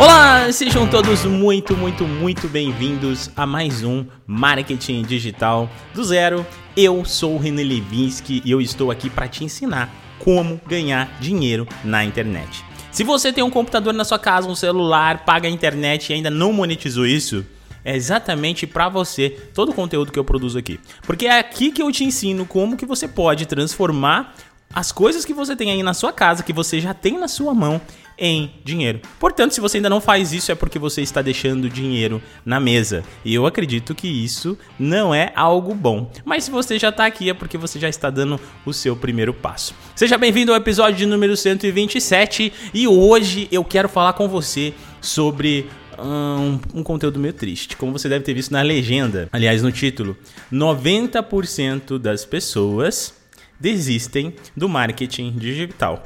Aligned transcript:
Olá, 0.00 0.50
sejam 0.50 0.88
todos 0.88 1.26
muito, 1.26 1.76
muito, 1.76 2.04
muito 2.04 2.48
bem-vindos 2.48 3.30
a 3.36 3.44
mais 3.44 3.84
um 3.84 4.06
Marketing 4.26 5.02
Digital 5.02 5.68
do 5.92 6.02
Zero. 6.02 6.46
Eu 6.74 7.04
sou 7.04 7.34
o 7.34 7.38
René 7.38 7.62
Levinsky 7.62 8.40
e 8.42 8.50
eu 8.50 8.62
estou 8.62 8.90
aqui 8.90 9.10
para 9.10 9.28
te 9.28 9.44
ensinar 9.44 9.94
como 10.18 10.58
ganhar 10.66 11.18
dinheiro 11.20 11.68
na 11.84 12.02
internet. 12.02 12.64
Se 12.90 13.04
você 13.04 13.30
tem 13.30 13.44
um 13.44 13.50
computador 13.50 13.92
na 13.92 14.02
sua 14.02 14.18
casa, 14.18 14.48
um 14.48 14.54
celular, 14.54 15.22
paga 15.26 15.46
a 15.46 15.50
internet 15.50 16.08
e 16.08 16.14
ainda 16.14 16.30
não 16.30 16.50
monetizou 16.50 17.04
isso, 17.04 17.44
é 17.84 17.94
exatamente 17.94 18.66
para 18.66 18.88
você 18.88 19.28
todo 19.52 19.68
o 19.68 19.74
conteúdo 19.74 20.10
que 20.10 20.18
eu 20.18 20.24
produzo 20.24 20.58
aqui. 20.58 20.80
Porque 21.02 21.26
é 21.26 21.38
aqui 21.38 21.70
que 21.70 21.82
eu 21.82 21.92
te 21.92 22.04
ensino 22.04 22.46
como 22.46 22.74
que 22.74 22.86
você 22.86 23.06
pode 23.06 23.44
transformar 23.44 24.34
as 24.72 24.92
coisas 24.92 25.24
que 25.24 25.34
você 25.34 25.56
tem 25.56 25.70
aí 25.70 25.82
na 25.82 25.92
sua 25.92 26.12
casa, 26.12 26.42
que 26.42 26.52
você 26.52 26.80
já 26.80 26.94
tem 26.94 27.18
na 27.18 27.26
sua 27.26 27.52
mão, 27.52 27.80
em 28.20 28.52
dinheiro. 28.62 29.00
Portanto, 29.18 29.54
se 29.54 29.60
você 29.60 29.78
ainda 29.78 29.88
não 29.88 30.00
faz 30.00 30.32
isso, 30.32 30.52
é 30.52 30.54
porque 30.54 30.78
você 30.78 31.00
está 31.00 31.22
deixando 31.22 31.70
dinheiro 31.70 32.22
na 32.44 32.60
mesa. 32.60 33.02
E 33.24 33.34
eu 33.34 33.46
acredito 33.46 33.94
que 33.94 34.06
isso 34.06 34.58
não 34.78 35.14
é 35.14 35.32
algo 35.34 35.74
bom. 35.74 36.12
Mas 36.24 36.44
se 36.44 36.50
você 36.50 36.78
já 36.78 36.90
está 36.90 37.06
aqui, 37.06 37.30
é 37.30 37.34
porque 37.34 37.56
você 37.56 37.78
já 37.80 37.88
está 37.88 38.10
dando 38.10 38.38
o 38.66 38.72
seu 38.74 38.94
primeiro 38.94 39.32
passo. 39.32 39.74
Seja 39.96 40.18
bem-vindo 40.18 40.52
ao 40.52 40.58
episódio 40.58 40.98
de 40.98 41.06
número 41.06 41.34
127 41.34 42.52
e 42.74 42.86
hoje 42.86 43.48
eu 43.50 43.64
quero 43.64 43.88
falar 43.88 44.12
com 44.12 44.28
você 44.28 44.74
sobre 45.00 45.66
um, 45.98 46.60
um, 46.74 46.82
conteúdo 46.82 47.18
meio 47.18 47.32
triste. 47.32 47.76
Como 47.76 47.92
você 47.92 48.08
deve 48.08 48.24
ter 48.24 48.34
visto 48.34 48.50
na 48.50 48.60
legenda, 48.60 49.28
aliás, 49.32 49.62
no 49.62 49.72
título: 49.72 50.16
90% 50.52 51.98
das 51.98 52.24
pessoas 52.26 53.14
desistem 53.58 54.34
do 54.56 54.68
marketing 54.68 55.32
digital. 55.32 56.02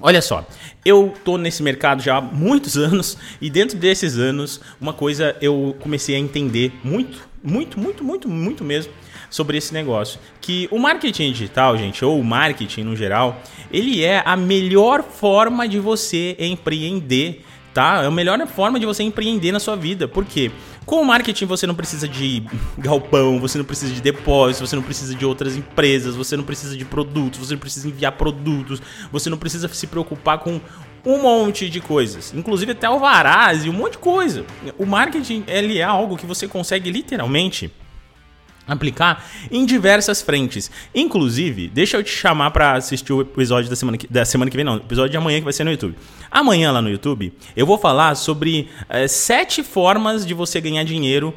Olha 0.00 0.22
só, 0.22 0.46
eu 0.84 1.12
tô 1.24 1.36
nesse 1.36 1.62
mercado 1.62 2.02
já 2.02 2.16
há 2.16 2.20
muitos 2.20 2.76
anos 2.78 3.16
e 3.40 3.50
dentro 3.50 3.76
desses 3.76 4.16
anos, 4.16 4.60
uma 4.80 4.92
coisa 4.92 5.36
eu 5.40 5.76
comecei 5.80 6.14
a 6.14 6.18
entender 6.18 6.72
muito, 6.84 7.28
muito, 7.42 7.78
muito, 7.78 8.04
muito, 8.04 8.28
muito 8.28 8.64
mesmo 8.64 8.92
sobre 9.28 9.58
esse 9.58 9.74
negócio, 9.74 10.18
que 10.40 10.68
o 10.70 10.78
marketing 10.78 11.32
digital, 11.32 11.76
gente, 11.76 12.02
ou 12.04 12.18
o 12.18 12.24
marketing 12.24 12.82
no 12.82 12.96
geral, 12.96 13.42
ele 13.70 14.02
é 14.02 14.22
a 14.24 14.36
melhor 14.36 15.02
forma 15.02 15.68
de 15.68 15.78
você 15.78 16.34
empreender 16.38 17.44
tá? 17.78 18.02
É 18.02 18.06
a 18.06 18.10
melhor 18.10 18.44
forma 18.48 18.80
de 18.80 18.84
você 18.84 19.04
empreender 19.04 19.52
na 19.52 19.60
sua 19.60 19.76
vida. 19.76 20.08
Por 20.08 20.24
quê? 20.24 20.50
Com 20.88 21.02
o 21.02 21.04
marketing 21.04 21.44
você 21.44 21.66
não 21.66 21.74
precisa 21.74 22.08
de 22.08 22.42
galpão, 22.78 23.38
você 23.38 23.58
não 23.58 23.64
precisa 23.66 23.92
de 23.92 24.00
depósito, 24.00 24.66
você 24.66 24.74
não 24.74 24.82
precisa 24.82 25.14
de 25.14 25.22
outras 25.22 25.54
empresas, 25.54 26.16
você 26.16 26.34
não 26.34 26.42
precisa 26.42 26.74
de 26.74 26.82
produtos, 26.86 27.38
você 27.38 27.52
não 27.52 27.60
precisa 27.60 27.86
enviar 27.88 28.12
produtos, 28.12 28.80
você 29.12 29.28
não 29.28 29.36
precisa 29.36 29.68
se 29.68 29.86
preocupar 29.86 30.38
com 30.38 30.58
um 31.04 31.20
monte 31.20 31.68
de 31.68 31.78
coisas, 31.82 32.32
inclusive 32.34 32.72
até 32.72 32.86
alvarás 32.86 33.66
e 33.66 33.68
um 33.68 33.74
monte 33.74 33.92
de 33.92 33.98
coisa. 33.98 34.46
O 34.78 34.86
marketing 34.86 35.44
ele 35.46 35.76
é 35.76 35.82
algo 35.82 36.16
que 36.16 36.24
você 36.24 36.48
consegue 36.48 36.90
literalmente 36.90 37.70
aplicar 38.68 39.26
em 39.50 39.64
diversas 39.64 40.20
frentes. 40.20 40.70
Inclusive, 40.94 41.68
deixa 41.68 41.96
eu 41.96 42.04
te 42.04 42.10
chamar 42.10 42.50
para 42.50 42.74
assistir 42.74 43.12
o 43.12 43.22
episódio 43.22 43.70
da 43.70 43.74
semana, 43.74 43.96
que, 43.96 44.06
da 44.06 44.24
semana 44.24 44.50
que 44.50 44.56
vem, 44.56 44.64
não, 44.64 44.76
episódio 44.76 45.10
de 45.10 45.16
amanhã 45.16 45.38
que 45.38 45.44
vai 45.44 45.52
ser 45.52 45.64
no 45.64 45.70
YouTube. 45.70 45.96
Amanhã 46.30 46.70
lá 46.70 46.82
no 46.82 46.90
YouTube, 46.90 47.32
eu 47.56 47.66
vou 47.66 47.78
falar 47.78 48.14
sobre 48.14 48.68
é, 48.88 49.08
sete 49.08 49.62
formas 49.62 50.26
de 50.26 50.34
você 50.34 50.60
ganhar 50.60 50.84
dinheiro 50.84 51.34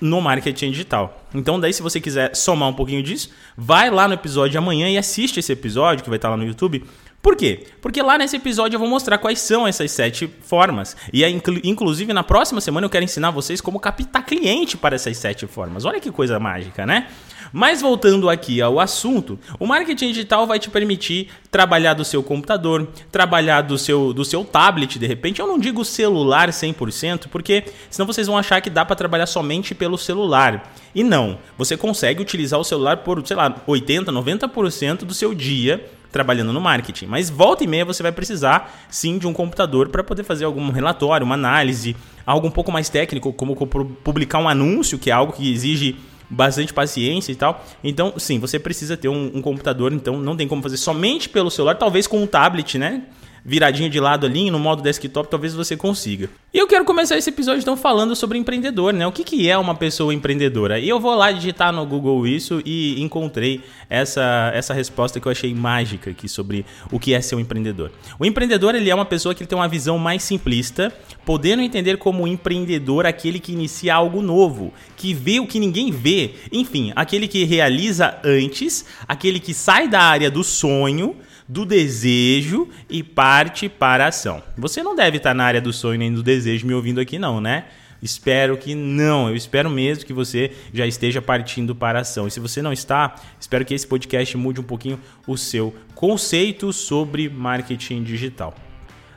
no 0.00 0.20
marketing 0.20 0.70
digital. 0.70 1.24
Então, 1.34 1.58
daí, 1.58 1.72
se 1.72 1.82
você 1.82 2.00
quiser 2.00 2.34
somar 2.36 2.68
um 2.68 2.74
pouquinho 2.74 3.02
disso, 3.02 3.30
vai 3.56 3.90
lá 3.90 4.06
no 4.06 4.14
episódio 4.14 4.50
de 4.50 4.58
amanhã 4.58 4.88
e 4.88 4.98
assiste 4.98 5.40
esse 5.40 5.52
episódio 5.52 6.04
que 6.04 6.10
vai 6.10 6.18
estar 6.18 6.28
lá 6.28 6.36
no 6.36 6.44
YouTube 6.44 6.84
por 7.24 7.36
quê? 7.36 7.64
Porque 7.80 8.02
lá 8.02 8.18
nesse 8.18 8.36
episódio 8.36 8.76
eu 8.76 8.78
vou 8.78 8.86
mostrar 8.86 9.16
quais 9.16 9.40
são 9.40 9.66
essas 9.66 9.90
sete 9.90 10.30
formas. 10.42 10.94
E 11.10 11.24
aí, 11.24 11.40
inclusive 11.64 12.12
na 12.12 12.22
próxima 12.22 12.60
semana 12.60 12.84
eu 12.84 12.90
quero 12.90 13.02
ensinar 13.02 13.30
vocês 13.30 13.62
como 13.62 13.80
captar 13.80 14.26
cliente 14.26 14.76
para 14.76 14.94
essas 14.94 15.16
sete 15.16 15.46
formas. 15.46 15.86
Olha 15.86 15.98
que 15.98 16.10
coisa 16.10 16.38
mágica, 16.38 16.84
né? 16.84 17.08
Mas 17.50 17.80
voltando 17.80 18.28
aqui 18.28 18.60
ao 18.60 18.78
assunto, 18.78 19.38
o 19.58 19.66
marketing 19.66 20.08
digital 20.08 20.46
vai 20.46 20.58
te 20.58 20.68
permitir 20.68 21.30
trabalhar 21.50 21.94
do 21.94 22.04
seu 22.04 22.22
computador, 22.22 22.88
trabalhar 23.10 23.62
do 23.62 23.78
seu, 23.78 24.12
do 24.12 24.22
seu 24.22 24.44
tablet, 24.44 24.98
de 24.98 25.06
repente. 25.06 25.40
Eu 25.40 25.46
não 25.46 25.58
digo 25.58 25.82
celular 25.82 26.50
100%, 26.50 27.28
porque 27.28 27.64
senão 27.88 28.06
vocês 28.06 28.26
vão 28.26 28.36
achar 28.36 28.60
que 28.60 28.68
dá 28.68 28.84
para 28.84 28.96
trabalhar 28.96 29.26
somente 29.26 29.74
pelo 29.74 29.96
celular. 29.96 30.74
E 30.94 31.02
não, 31.02 31.38
você 31.56 31.74
consegue 31.74 32.20
utilizar 32.20 32.60
o 32.60 32.64
celular 32.64 32.98
por, 32.98 33.26
sei 33.26 33.36
lá, 33.36 33.62
80, 33.66 34.12
90% 34.12 35.04
do 35.04 35.14
seu 35.14 35.32
dia 35.32 35.82
trabalhando 36.14 36.52
no 36.52 36.60
marketing. 36.60 37.06
Mas 37.06 37.28
volta 37.28 37.64
e 37.64 37.66
meia 37.66 37.84
você 37.84 38.00
vai 38.00 38.12
precisar 38.12 38.72
sim 38.88 39.18
de 39.18 39.26
um 39.26 39.32
computador 39.32 39.88
para 39.88 40.04
poder 40.04 40.22
fazer 40.22 40.44
algum 40.44 40.70
relatório, 40.70 41.26
uma 41.26 41.34
análise, 41.34 41.96
algo 42.24 42.46
um 42.46 42.52
pouco 42.52 42.70
mais 42.70 42.88
técnico, 42.88 43.32
como 43.32 43.56
publicar 43.56 44.38
um 44.38 44.48
anúncio, 44.48 44.96
que 44.96 45.10
é 45.10 45.12
algo 45.12 45.32
que 45.32 45.52
exige 45.52 45.96
bastante 46.30 46.72
paciência 46.72 47.32
e 47.32 47.34
tal. 47.34 47.64
Então, 47.82 48.14
sim, 48.16 48.38
você 48.38 48.60
precisa 48.60 48.96
ter 48.96 49.08
um, 49.08 49.32
um 49.34 49.42
computador, 49.42 49.92
então 49.92 50.16
não 50.16 50.36
tem 50.36 50.46
como 50.46 50.62
fazer 50.62 50.76
somente 50.76 51.28
pelo 51.28 51.50
celular, 51.50 51.74
talvez 51.74 52.06
com 52.06 52.22
um 52.22 52.26
tablet, 52.28 52.78
né? 52.78 53.02
Viradinho 53.44 53.90
de 53.90 54.00
lado 54.00 54.24
ali, 54.24 54.50
no 54.50 54.58
modo 54.58 54.82
desktop, 54.82 55.28
talvez 55.28 55.54
você 55.54 55.76
consiga. 55.76 56.30
E 56.52 56.58
eu 56.58 56.66
quero 56.66 56.84
começar 56.84 57.18
esse 57.18 57.28
episódio 57.28 57.60
então 57.60 57.76
falando 57.76 58.16
sobre 58.16 58.38
empreendedor, 58.38 58.92
né? 58.92 59.06
O 59.06 59.12
que, 59.12 59.22
que 59.22 59.50
é 59.50 59.58
uma 59.58 59.74
pessoa 59.74 60.14
empreendedora? 60.14 60.78
E 60.78 60.88
eu 60.88 60.98
vou 60.98 61.14
lá 61.14 61.30
digitar 61.30 61.72
no 61.72 61.84
Google 61.84 62.26
isso 62.26 62.62
e 62.64 63.02
encontrei 63.02 63.60
essa, 63.90 64.50
essa 64.54 64.72
resposta 64.72 65.20
que 65.20 65.26
eu 65.26 65.32
achei 65.32 65.52
mágica 65.54 66.10
aqui 66.10 66.28
sobre 66.28 66.64
o 66.90 66.98
que 66.98 67.12
é 67.12 67.20
ser 67.20 67.34
um 67.34 67.40
empreendedor. 67.40 67.90
O 68.18 68.24
empreendedor 68.24 68.74
ele 68.74 68.88
é 68.88 68.94
uma 68.94 69.04
pessoa 69.04 69.34
que 69.34 69.44
tem 69.44 69.58
uma 69.58 69.68
visão 69.68 69.98
mais 69.98 70.22
simplista, 70.22 70.92
podendo 71.26 71.60
entender 71.60 71.98
como 71.98 72.26
empreendedor 72.26 73.04
aquele 73.04 73.38
que 73.38 73.52
inicia 73.52 73.94
algo 73.94 74.22
novo, 74.22 74.72
que 74.96 75.12
vê 75.12 75.40
o 75.40 75.46
que 75.46 75.58
ninguém 75.58 75.90
vê, 75.90 76.34
enfim, 76.52 76.92
aquele 76.96 77.28
que 77.28 77.44
realiza 77.44 78.16
antes, 78.24 78.86
aquele 79.06 79.38
que 79.40 79.52
sai 79.52 79.88
da 79.88 80.00
área 80.00 80.30
do 80.30 80.42
sonho 80.44 81.16
do 81.48 81.64
desejo 81.64 82.68
e 82.88 83.02
parte 83.02 83.68
para 83.68 84.06
a 84.06 84.08
ação. 84.08 84.42
Você 84.56 84.82
não 84.82 84.96
deve 84.96 85.18
estar 85.18 85.34
na 85.34 85.44
área 85.44 85.60
do 85.60 85.72
sonho 85.72 85.98
nem 85.98 86.12
do 86.12 86.22
desejo 86.22 86.66
me 86.66 86.74
ouvindo 86.74 87.00
aqui, 87.00 87.18
não, 87.18 87.40
né? 87.40 87.66
Espero 88.02 88.58
que 88.58 88.74
não. 88.74 89.30
Eu 89.30 89.36
espero 89.36 89.70
mesmo 89.70 90.04
que 90.04 90.12
você 90.12 90.52
já 90.72 90.86
esteja 90.86 91.22
partindo 91.22 91.74
para 91.74 91.98
a 91.98 92.02
ação. 92.02 92.26
E 92.26 92.30
se 92.30 92.38
você 92.38 92.60
não 92.60 92.72
está, 92.72 93.14
espero 93.40 93.64
que 93.64 93.72
esse 93.72 93.86
podcast 93.86 94.36
mude 94.36 94.60
um 94.60 94.64
pouquinho 94.64 95.00
o 95.26 95.38
seu 95.38 95.74
conceito 95.94 96.70
sobre 96.70 97.30
marketing 97.30 98.02
digital. 98.02 98.54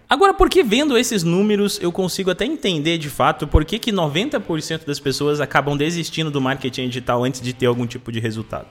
Agora, 0.09 0.33
porque 0.33 0.63
vendo 0.63 0.97
esses 0.97 1.21
números 1.21 1.77
eu 1.81 1.91
consigo 1.91 2.31
até 2.31 2.45
entender 2.45 2.97
de 2.97 3.09
fato 3.09 3.45
por 3.45 3.65
que, 3.65 3.77
que 3.77 3.91
90% 3.91 4.85
das 4.85 5.01
pessoas 5.01 5.41
acabam 5.41 5.75
desistindo 5.75 6.31
do 6.31 6.39
marketing 6.39 6.87
digital 6.87 7.25
antes 7.25 7.41
de 7.41 7.51
ter 7.51 7.65
algum 7.65 7.85
tipo 7.85 8.09
de 8.09 8.21
resultado. 8.21 8.67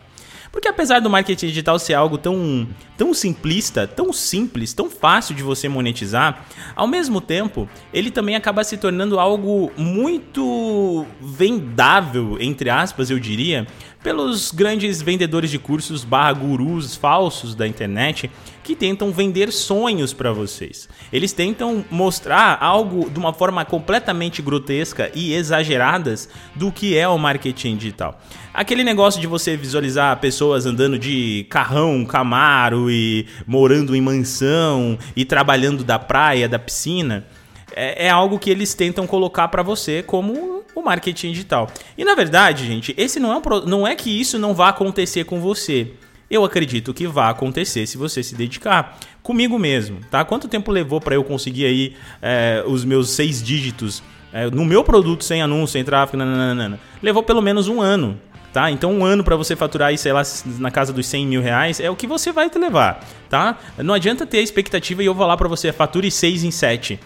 Porque 0.57 0.69
apesar 0.69 1.01
do 1.01 1.11
marketing 1.11 1.49
digital 1.49 1.79
ser 1.79 1.93
algo 1.93 2.17
tão, 2.17 2.67
tão 2.97 3.13
simplista, 3.13 3.87
tão 3.87 4.11
simples, 4.11 4.73
tão 4.73 4.89
fácil 4.89 5.35
de 5.35 5.43
você 5.43 5.69
monetizar, 5.69 6.47
ao 6.75 6.87
mesmo 6.87 7.21
tempo, 7.21 7.69
ele 7.93 8.11
também 8.11 8.35
acaba 8.35 8.65
se 8.65 8.79
tornando 8.79 9.21
algo 9.21 9.71
muito 9.77 11.05
vendável, 11.21 12.39
entre 12.41 12.71
aspas, 12.71 13.11
eu 13.11 13.19
diria, 13.19 13.67
pelos 14.03 14.51
grandes 14.51 15.03
vendedores 15.03 15.51
de 15.51 15.59
cursos 15.59 16.05
barra 16.05 16.33
gurus 16.33 16.97
falsos 16.97 17.55
da 17.55 17.69
internet 17.69 18.31
que 18.67 18.75
tentam 18.75 19.13
vender 19.13 19.53
sonhos 19.53 20.13
para 20.13 20.33
vocês. 20.33 20.89
Eles 21.13 21.33
tentam 21.33 21.85
mostrar 21.89 22.59
algo 22.61 23.09
de 23.09 23.17
uma 23.17 23.33
forma 23.33 23.65
completamente 23.65 24.43
grotesca 24.43 25.09
e 25.15 25.35
exageradas 25.35 26.29
do 26.53 26.73
que 26.73 26.99
é 26.99 27.07
o 27.07 27.17
marketing 27.17 27.77
digital. 27.77 28.21
Aquele 28.53 28.83
negócio 28.83 29.21
de 29.21 29.29
você 29.29 29.57
visualizar 29.57 30.19
pessoas 30.19 30.67
andando 30.67 30.99
de 30.99 31.47
carrão, 31.49 32.05
camaro 32.05 32.91
e 32.91 33.29
morando 33.47 33.95
em 33.95 34.01
mansão 34.01 34.99
e 35.15 35.25
trabalhando 35.25 35.85
da 35.85 35.97
praia, 35.97 36.49
da 36.49 36.59
piscina, 36.59 37.25
é, 37.73 38.07
é 38.07 38.11
algo 38.11 38.37
que 38.37 38.51
eles 38.51 38.75
tentam 38.75 39.07
colocar 39.07 39.47
para 39.47 39.63
você 39.63 40.03
como 40.03 40.65
o 40.75 40.83
marketing 40.83 41.31
digital. 41.31 41.71
E 41.97 42.05
na 42.05 42.17
verdade, 42.17 42.67
gente, 42.67 42.93
esse 42.99 43.21
não 43.21 43.33
é, 43.33 43.37
um, 43.37 43.61
não 43.65 43.87
é 43.87 43.95
que 43.95 44.11
isso 44.11 44.41
não 44.41 44.55
vá 44.55 44.71
acontecer 44.71 45.23
com 45.23 45.41
você. 45.41 45.93
Eu 46.29 46.45
acredito 46.45 46.93
que 46.93 47.07
vai 47.07 47.31
acontecer 47.31 47.87
se 47.87 47.97
você 47.97 48.23
se 48.23 48.35
dedicar 48.35 48.99
comigo 49.23 49.59
mesmo, 49.59 50.01
tá? 50.11 50.25
Quanto 50.25 50.49
tempo 50.49 50.73
levou 50.73 51.01
para 51.01 51.15
eu 51.15 51.23
conseguir 51.23 51.67
aí 51.67 51.97
é, 52.21 52.65
os 52.67 52.85
meus 52.85 53.11
seis 53.11 53.43
dígitos 53.43 54.03
é, 54.33 54.51
no 54.51 54.65
meu 54.65 54.83
produto 54.83 55.23
sem 55.23 55.41
anúncio, 55.41 55.75
sem 55.75 55.85
tráfego, 55.85 56.19
nananana. 56.19 56.81
levou 57.01 57.23
pelo 57.23 57.41
menos 57.41 57.69
um 57.69 57.81
ano, 57.81 58.21
tá? 58.53 58.71
Então 58.71 58.93
um 58.93 59.05
ano 59.05 59.23
para 59.23 59.37
você 59.37 59.55
faturar 59.55 59.89
aí, 59.89 59.99
sei 59.99 60.13
lá, 60.13 60.23
na 60.59 60.71
casa 60.71 60.93
dos 60.93 61.07
100 61.07 61.27
mil 61.27 61.41
reais 61.41 61.79
é 61.79 61.89
o 61.89 61.97
que 61.97 62.07
você 62.07 62.33
vai 62.33 62.51
te 62.51 62.59
levar, 62.59 63.05
tá? 63.31 63.57
Não 63.79 63.95
adianta 63.95 64.27
ter 64.27 64.39
a 64.39 64.43
expectativa 64.43 65.03
e 65.03 65.07
eu 65.07 65.15
vou 65.15 65.27
lá 65.27 65.37
para 65.37 65.49
você, 65.49 65.73
fature 65.73 66.11
6 66.11 66.43
em 66.43 66.51
7 66.51 66.99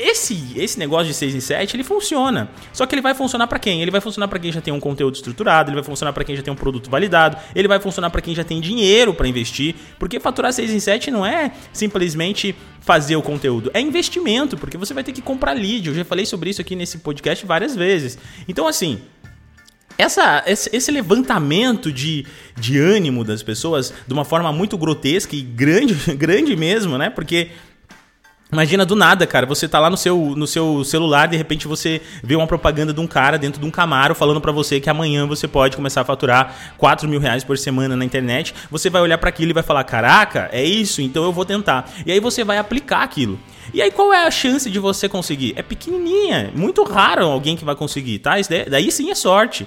esse, 0.00 0.52
esse 0.56 0.78
negócio 0.78 1.06
de 1.06 1.14
6 1.14 1.34
em 1.34 1.40
7, 1.40 1.76
ele 1.76 1.84
funciona. 1.84 2.50
Só 2.72 2.86
que 2.86 2.94
ele 2.94 3.02
vai 3.02 3.14
funcionar 3.14 3.46
para 3.46 3.58
quem? 3.58 3.82
Ele 3.82 3.90
vai 3.90 4.00
funcionar 4.00 4.28
para 4.28 4.38
quem 4.38 4.50
já 4.50 4.60
tem 4.60 4.72
um 4.72 4.80
conteúdo 4.80 5.14
estruturado, 5.14 5.70
ele 5.70 5.76
vai 5.76 5.84
funcionar 5.84 6.12
para 6.12 6.24
quem 6.24 6.34
já 6.36 6.42
tem 6.42 6.52
um 6.52 6.56
produto 6.56 6.90
validado, 6.90 7.36
ele 7.54 7.68
vai 7.68 7.78
funcionar 7.78 8.10
para 8.10 8.20
quem 8.20 8.34
já 8.34 8.44
tem 8.44 8.60
dinheiro 8.60 9.12
para 9.14 9.28
investir, 9.28 9.74
porque 9.98 10.18
faturar 10.18 10.52
6 10.52 10.70
em 10.70 10.80
7 10.80 11.10
não 11.10 11.24
é 11.24 11.52
simplesmente 11.72 12.54
fazer 12.80 13.16
o 13.16 13.22
conteúdo, 13.22 13.70
é 13.74 13.80
investimento, 13.80 14.56
porque 14.56 14.78
você 14.78 14.94
vai 14.94 15.04
ter 15.04 15.12
que 15.12 15.22
comprar 15.22 15.52
lead. 15.52 15.88
Eu 15.88 15.94
já 15.94 16.04
falei 16.04 16.24
sobre 16.24 16.50
isso 16.50 16.60
aqui 16.60 16.74
nesse 16.74 16.98
podcast 16.98 17.44
várias 17.44 17.76
vezes. 17.76 18.18
Então 18.48 18.66
assim, 18.66 19.00
essa, 20.00 20.42
esse, 20.46 20.90
levantamento 20.90 21.92
de, 21.92 22.24
de 22.58 22.78
ânimo 22.78 23.22
das 23.22 23.42
pessoas 23.42 23.92
de 24.06 24.12
uma 24.12 24.24
forma 24.24 24.50
muito 24.50 24.78
grotesca 24.78 25.36
e 25.36 25.42
grande, 25.42 25.94
grande 26.16 26.56
mesmo, 26.56 26.96
né? 26.96 27.10
Porque 27.10 27.50
Imagina 28.52 28.84
do 28.84 28.96
nada, 28.96 29.26
cara, 29.28 29.46
você 29.46 29.68
tá 29.68 29.78
lá 29.78 29.88
no 29.88 29.96
seu, 29.96 30.34
no 30.36 30.46
seu 30.46 30.82
celular, 30.82 31.28
de 31.28 31.36
repente 31.36 31.68
você 31.68 32.02
vê 32.22 32.34
uma 32.34 32.48
propaganda 32.48 32.92
de 32.92 33.00
um 33.00 33.06
cara 33.06 33.38
dentro 33.38 33.60
de 33.60 33.66
um 33.66 33.70
Camaro 33.70 34.12
falando 34.12 34.40
para 34.40 34.50
você 34.50 34.80
que 34.80 34.90
amanhã 34.90 35.24
você 35.24 35.46
pode 35.46 35.76
começar 35.76 36.00
a 36.00 36.04
faturar 36.04 36.74
4 36.76 37.08
mil 37.08 37.20
reais 37.20 37.44
por 37.44 37.56
semana 37.56 37.96
na 37.96 38.04
internet. 38.04 38.52
Você 38.68 38.90
vai 38.90 39.02
olhar 39.02 39.18
para 39.18 39.28
aquilo 39.28 39.50
e 39.50 39.54
vai 39.54 39.62
falar: 39.62 39.84
Caraca, 39.84 40.48
é 40.52 40.64
isso, 40.64 41.00
então 41.00 41.22
eu 41.22 41.32
vou 41.32 41.44
tentar. 41.44 41.88
E 42.04 42.10
aí 42.10 42.18
você 42.18 42.42
vai 42.42 42.58
aplicar 42.58 43.02
aquilo. 43.02 43.38
E 43.72 43.80
aí 43.80 43.90
qual 43.92 44.12
é 44.12 44.26
a 44.26 44.30
chance 44.32 44.68
de 44.68 44.80
você 44.80 45.08
conseguir? 45.08 45.52
É 45.56 45.62
pequenininha, 45.62 46.50
muito 46.52 46.82
raro 46.82 47.26
alguém 47.26 47.56
que 47.56 47.64
vai 47.64 47.76
conseguir, 47.76 48.18
tá? 48.18 48.32
Daí 48.68 48.90
sim 48.90 49.10
é 49.10 49.14
sorte. 49.14 49.66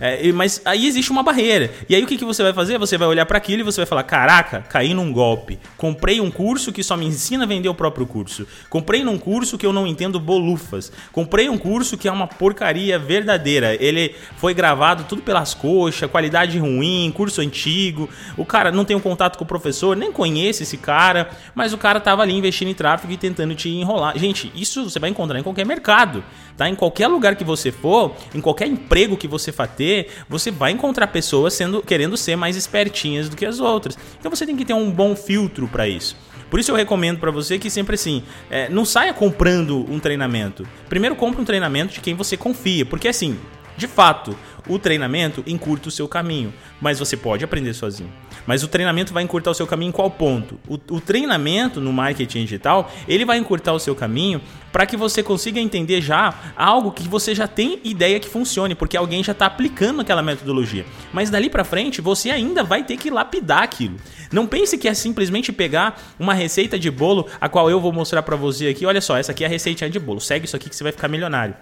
É, 0.00 0.30
mas 0.32 0.60
aí 0.64 0.86
existe 0.86 1.10
uma 1.10 1.22
barreira. 1.22 1.70
E 1.88 1.94
aí 1.94 2.02
o 2.02 2.06
que, 2.06 2.16
que 2.16 2.24
você 2.24 2.42
vai 2.42 2.52
fazer? 2.52 2.78
Você 2.78 2.98
vai 2.98 3.08
olhar 3.08 3.26
para 3.26 3.38
aquilo 3.38 3.60
e 3.60 3.64
você 3.64 3.80
vai 3.80 3.86
falar: 3.86 4.02
caraca, 4.04 4.62
caí 4.62 4.94
num 4.94 5.12
golpe. 5.12 5.58
Comprei 5.76 6.20
um 6.20 6.30
curso 6.30 6.72
que 6.72 6.82
só 6.82 6.96
me 6.96 7.06
ensina 7.06 7.44
a 7.44 7.46
vender 7.46 7.68
o 7.68 7.74
próprio 7.74 8.06
curso. 8.06 8.46
Comprei 8.68 9.04
num 9.04 9.18
curso 9.18 9.58
que 9.58 9.66
eu 9.66 9.72
não 9.72 9.86
entendo 9.86 10.18
bolufas. 10.20 10.92
Comprei 11.12 11.48
um 11.48 11.58
curso 11.58 11.96
que 11.96 12.08
é 12.08 12.12
uma 12.12 12.26
porcaria 12.26 12.98
verdadeira. 12.98 13.76
Ele 13.82 14.14
foi 14.36 14.54
gravado 14.54 15.04
tudo 15.04 15.22
pelas 15.22 15.54
coxas, 15.54 16.10
qualidade 16.10 16.58
ruim, 16.58 17.12
curso 17.14 17.40
antigo. 17.40 18.08
O 18.36 18.44
cara 18.44 18.70
não 18.70 18.84
tem 18.84 18.96
um 18.96 19.00
contato 19.00 19.36
com 19.36 19.44
o 19.44 19.46
professor, 19.46 19.96
nem 19.96 20.12
conhece 20.12 20.62
esse 20.62 20.76
cara, 20.76 21.30
mas 21.54 21.72
o 21.72 21.78
cara 21.78 22.00
tava 22.00 22.22
ali 22.22 22.34
investindo 22.34 22.68
em 22.68 22.74
tráfego 22.74 23.12
e 23.12 23.16
tentando 23.16 23.54
te 23.54 23.68
enrolar. 23.68 24.18
Gente, 24.18 24.52
isso 24.54 24.88
você 24.88 24.98
vai 24.98 25.10
encontrar 25.10 25.38
em 25.38 25.42
qualquer 25.42 25.66
mercado, 25.66 26.24
tá? 26.56 26.68
Em 26.68 26.74
qualquer 26.74 27.08
lugar 27.08 27.36
que 27.36 27.44
você 27.44 27.70
for, 27.70 28.14
em 28.34 28.40
qualquer 28.40 28.66
emprego 28.66 29.16
que 29.16 29.28
você 29.28 29.52
for 29.52 29.64
ter 29.84 30.08
você 30.28 30.50
vai 30.50 30.70
encontrar 30.70 31.08
pessoas 31.08 31.52
sendo 31.52 31.82
querendo 31.82 32.16
ser 32.16 32.36
mais 32.36 32.56
espertinhas 32.56 33.28
do 33.28 33.36
que 33.36 33.44
as 33.44 33.60
outras. 33.60 33.98
Então 34.18 34.30
você 34.30 34.46
tem 34.46 34.56
que 34.56 34.64
ter 34.64 34.74
um 34.74 34.90
bom 34.90 35.14
filtro 35.14 35.68
para 35.68 35.86
isso. 35.86 36.16
Por 36.50 36.60
isso 36.60 36.70
eu 36.70 36.76
recomendo 36.76 37.18
para 37.18 37.30
você 37.30 37.58
que 37.58 37.68
sempre 37.68 37.94
assim, 37.94 38.22
é, 38.50 38.68
não 38.68 38.84
saia 38.84 39.12
comprando 39.12 39.84
um 39.90 39.98
treinamento. 39.98 40.66
Primeiro 40.88 41.16
compre 41.16 41.42
um 41.42 41.44
treinamento 41.44 41.94
de 41.94 42.00
quem 42.00 42.14
você 42.14 42.36
confia, 42.36 42.86
porque 42.86 43.08
assim, 43.08 43.38
de 43.76 43.88
fato, 43.88 44.36
o 44.66 44.78
treinamento 44.78 45.42
encurta 45.46 45.88
o 45.88 45.92
seu 45.92 46.08
caminho, 46.08 46.52
mas 46.80 46.98
você 46.98 47.16
pode 47.16 47.44
aprender 47.44 47.74
sozinho. 47.74 48.12
Mas 48.46 48.62
o 48.62 48.68
treinamento 48.68 49.12
vai 49.12 49.22
encurtar 49.22 49.50
o 49.50 49.54
seu 49.54 49.66
caminho 49.66 49.90
em 49.90 49.92
qual 49.92 50.10
ponto? 50.10 50.58
O, 50.68 50.74
o 50.74 51.00
treinamento 51.00 51.80
no 51.80 51.92
marketing 51.92 52.40
digital, 52.40 52.90
ele 53.08 53.24
vai 53.24 53.38
encurtar 53.38 53.72
o 53.72 53.78
seu 53.78 53.94
caminho 53.94 54.40
para 54.72 54.86
que 54.86 54.96
você 54.96 55.22
consiga 55.22 55.60
entender 55.60 56.00
já 56.00 56.34
algo 56.56 56.90
que 56.90 57.08
você 57.08 57.34
já 57.34 57.46
tem 57.46 57.80
ideia 57.84 58.18
que 58.18 58.28
funcione, 58.28 58.74
porque 58.74 58.96
alguém 58.96 59.22
já 59.22 59.32
está 59.32 59.46
aplicando 59.46 60.00
aquela 60.00 60.22
metodologia. 60.22 60.84
Mas 61.12 61.30
dali 61.30 61.48
para 61.48 61.64
frente, 61.64 62.00
você 62.00 62.30
ainda 62.30 62.62
vai 62.62 62.82
ter 62.82 62.96
que 62.96 63.10
lapidar 63.10 63.62
aquilo. 63.62 63.96
Não 64.32 64.46
pense 64.46 64.76
que 64.76 64.88
é 64.88 64.94
simplesmente 64.94 65.52
pegar 65.52 66.02
uma 66.18 66.34
receita 66.34 66.78
de 66.78 66.90
bolo, 66.90 67.28
a 67.40 67.48
qual 67.48 67.70
eu 67.70 67.80
vou 67.80 67.92
mostrar 67.92 68.22
para 68.22 68.36
você 68.36 68.66
aqui. 68.66 68.84
Olha 68.84 69.00
só, 69.00 69.16
essa 69.16 69.32
aqui 69.32 69.44
é 69.44 69.46
a 69.46 69.50
receitinha 69.50 69.88
de 69.88 69.98
bolo. 69.98 70.20
Segue 70.20 70.46
isso 70.46 70.56
aqui 70.56 70.68
que 70.68 70.74
você 70.74 70.82
vai 70.82 70.92
ficar 70.92 71.08
milionário. 71.08 71.54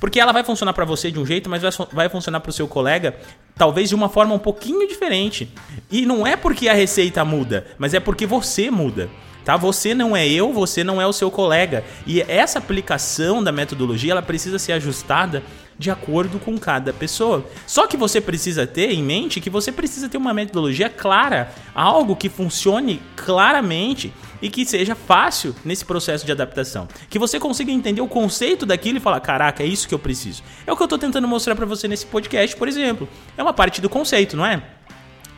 Porque 0.00 0.20
ela 0.20 0.32
vai 0.32 0.44
funcionar 0.44 0.72
para 0.72 0.84
você 0.84 1.10
de 1.10 1.18
um 1.18 1.24
jeito, 1.24 1.48
mas 1.48 1.62
vai 1.92 2.08
funcionar 2.08 2.40
para 2.40 2.50
o 2.50 2.52
seu 2.52 2.68
colega 2.68 3.16
talvez 3.56 3.88
de 3.88 3.94
uma 3.94 4.08
forma 4.08 4.34
um 4.34 4.38
pouquinho 4.38 4.86
diferente. 4.86 5.50
E 5.90 6.04
não 6.04 6.26
é 6.26 6.36
porque 6.36 6.68
a 6.68 6.74
receita 6.74 7.24
muda, 7.24 7.66
mas 7.78 7.94
é 7.94 8.00
porque 8.00 8.26
você 8.26 8.70
muda. 8.70 9.08
Tá? 9.44 9.56
Você 9.56 9.94
não 9.94 10.16
é 10.16 10.26
eu, 10.26 10.52
você 10.52 10.82
não 10.82 11.00
é 11.00 11.06
o 11.06 11.12
seu 11.12 11.30
colega. 11.30 11.84
E 12.04 12.20
essa 12.22 12.58
aplicação 12.58 13.42
da 13.42 13.52
metodologia, 13.52 14.10
ela 14.10 14.22
precisa 14.22 14.58
ser 14.58 14.72
ajustada 14.72 15.42
de 15.78 15.90
acordo 15.90 16.38
com 16.40 16.58
cada 16.58 16.92
pessoa. 16.92 17.44
Só 17.66 17.86
que 17.86 17.96
você 17.96 18.20
precisa 18.20 18.66
ter 18.66 18.90
em 18.90 19.02
mente 19.02 19.40
que 19.40 19.48
você 19.48 19.70
precisa 19.70 20.08
ter 20.08 20.16
uma 20.16 20.34
metodologia 20.34 20.88
clara, 20.88 21.52
algo 21.74 22.16
que 22.16 22.28
funcione 22.28 23.00
claramente 23.14 24.12
e 24.40 24.50
que 24.50 24.64
seja 24.64 24.94
fácil 24.94 25.54
nesse 25.64 25.84
processo 25.84 26.24
de 26.24 26.32
adaptação. 26.32 26.88
Que 27.08 27.18
você 27.18 27.38
consiga 27.38 27.70
entender 27.70 28.00
o 28.00 28.08
conceito 28.08 28.66
daquilo 28.66 28.98
e 28.98 29.00
falar: 29.00 29.20
caraca, 29.20 29.62
é 29.62 29.66
isso 29.66 29.88
que 29.88 29.94
eu 29.94 29.98
preciso. 29.98 30.42
É 30.66 30.72
o 30.72 30.76
que 30.76 30.82
eu 30.82 30.86
estou 30.86 30.98
tentando 30.98 31.26
mostrar 31.28 31.54
para 31.54 31.66
você 31.66 31.88
nesse 31.88 32.06
podcast, 32.06 32.56
por 32.56 32.68
exemplo. 32.68 33.08
É 33.36 33.42
uma 33.42 33.52
parte 33.52 33.80
do 33.80 33.88
conceito, 33.88 34.36
não 34.36 34.46
é? 34.46 34.62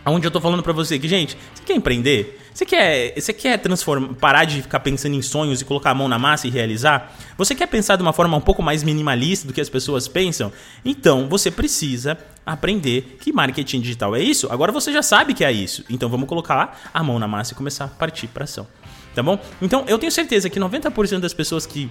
Onde 0.06 0.26
eu 0.26 0.30
tô 0.30 0.40
falando 0.40 0.62
para 0.62 0.72
você 0.72 0.98
que, 0.98 1.08
gente, 1.08 1.36
você 1.54 1.62
quer 1.64 1.74
empreender? 1.74 2.40
Você 2.52 2.64
quer, 2.64 3.14
você 3.14 3.32
quer 3.32 3.58
transformar, 3.58 4.14
parar 4.14 4.44
de 4.44 4.62
ficar 4.62 4.80
pensando 4.80 5.14
em 5.14 5.22
sonhos 5.22 5.60
e 5.60 5.64
colocar 5.64 5.90
a 5.90 5.94
mão 5.94 6.08
na 6.08 6.18
massa 6.18 6.46
e 6.46 6.50
realizar? 6.50 7.14
Você 7.36 7.54
quer 7.54 7.66
pensar 7.66 7.96
de 7.96 8.02
uma 8.02 8.12
forma 8.12 8.36
um 8.36 8.40
pouco 8.40 8.62
mais 8.62 8.82
minimalista 8.82 9.46
do 9.46 9.52
que 9.52 9.60
as 9.60 9.68
pessoas 9.68 10.08
pensam? 10.08 10.52
Então, 10.84 11.28
você 11.28 11.50
precisa 11.50 12.18
aprender 12.44 13.18
que 13.20 13.32
marketing 13.32 13.80
digital 13.80 14.16
é 14.16 14.20
isso. 14.20 14.48
Agora 14.50 14.72
você 14.72 14.92
já 14.92 15.02
sabe 15.02 15.34
que 15.34 15.44
é 15.44 15.52
isso. 15.52 15.84
Então, 15.90 16.08
vamos 16.08 16.28
colocar 16.28 16.80
a 16.92 17.02
mão 17.02 17.18
na 17.18 17.28
massa 17.28 17.52
e 17.52 17.56
começar 17.56 17.84
a 17.84 17.88
partir 17.88 18.28
para 18.28 18.44
ação. 18.44 18.66
Tá 19.18 19.22
bom? 19.24 19.36
Então, 19.60 19.82
eu 19.88 19.98
tenho 19.98 20.12
certeza 20.12 20.48
que 20.48 20.60
90% 20.60 21.18
das 21.18 21.34
pessoas 21.34 21.66
que 21.66 21.90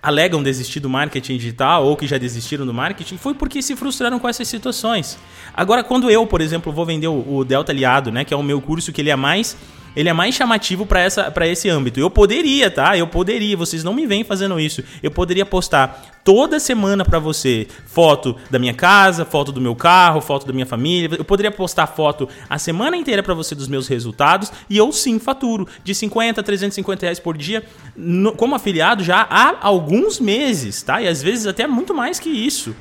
alegam 0.00 0.40
desistir 0.40 0.78
do 0.78 0.88
marketing 0.88 1.36
digital 1.36 1.84
ou 1.84 1.96
que 1.96 2.06
já 2.06 2.16
desistiram 2.16 2.64
do 2.64 2.72
marketing 2.72 3.16
foi 3.16 3.34
porque 3.34 3.60
se 3.60 3.74
frustraram 3.74 4.20
com 4.20 4.28
essas 4.28 4.46
situações. 4.46 5.18
Agora, 5.52 5.82
quando 5.82 6.08
eu, 6.08 6.24
por 6.24 6.40
exemplo, 6.40 6.72
vou 6.72 6.86
vender 6.86 7.08
o, 7.08 7.44
Delta 7.44 7.72
Aliado, 7.72 8.12
né, 8.12 8.24
que 8.24 8.32
é 8.32 8.36
o 8.36 8.44
meu 8.44 8.60
curso 8.60 8.92
que 8.92 9.00
ele 9.00 9.10
é 9.10 9.16
mais 9.16 9.56
ele 9.98 10.08
é 10.08 10.12
mais 10.12 10.32
chamativo 10.32 10.86
para 10.86 11.48
esse 11.48 11.68
âmbito. 11.68 11.98
Eu 11.98 12.08
poderia, 12.08 12.70
tá? 12.70 12.96
Eu 12.96 13.08
poderia, 13.08 13.56
vocês 13.56 13.82
não 13.82 13.92
me 13.92 14.06
vêm 14.06 14.22
fazendo 14.22 14.60
isso. 14.60 14.80
Eu 15.02 15.10
poderia 15.10 15.44
postar 15.44 16.20
toda 16.22 16.60
semana 16.60 17.04
para 17.04 17.18
você 17.18 17.66
foto 17.84 18.36
da 18.48 18.60
minha 18.60 18.72
casa, 18.72 19.24
foto 19.24 19.50
do 19.50 19.60
meu 19.60 19.74
carro, 19.74 20.20
foto 20.20 20.46
da 20.46 20.52
minha 20.52 20.66
família. 20.66 21.16
Eu 21.18 21.24
poderia 21.24 21.50
postar 21.50 21.88
foto 21.88 22.28
a 22.48 22.60
semana 22.60 22.96
inteira 22.96 23.24
para 23.24 23.34
você 23.34 23.56
dos 23.56 23.66
meus 23.66 23.88
resultados 23.88 24.52
e 24.70 24.76
eu 24.76 24.92
sim 24.92 25.18
faturo 25.18 25.66
de 25.82 25.92
50 25.92 26.42
a 26.42 26.44
350 26.44 27.04
reais 27.04 27.18
por 27.18 27.36
dia 27.36 27.64
no, 27.96 28.30
como 28.30 28.54
afiliado 28.54 29.02
já 29.02 29.26
há 29.28 29.56
alguns 29.60 30.20
meses, 30.20 30.80
tá? 30.80 31.02
E 31.02 31.08
às 31.08 31.20
vezes 31.20 31.44
até 31.44 31.66
muito 31.66 31.92
mais 31.92 32.20
que 32.20 32.28
isso. 32.28 32.72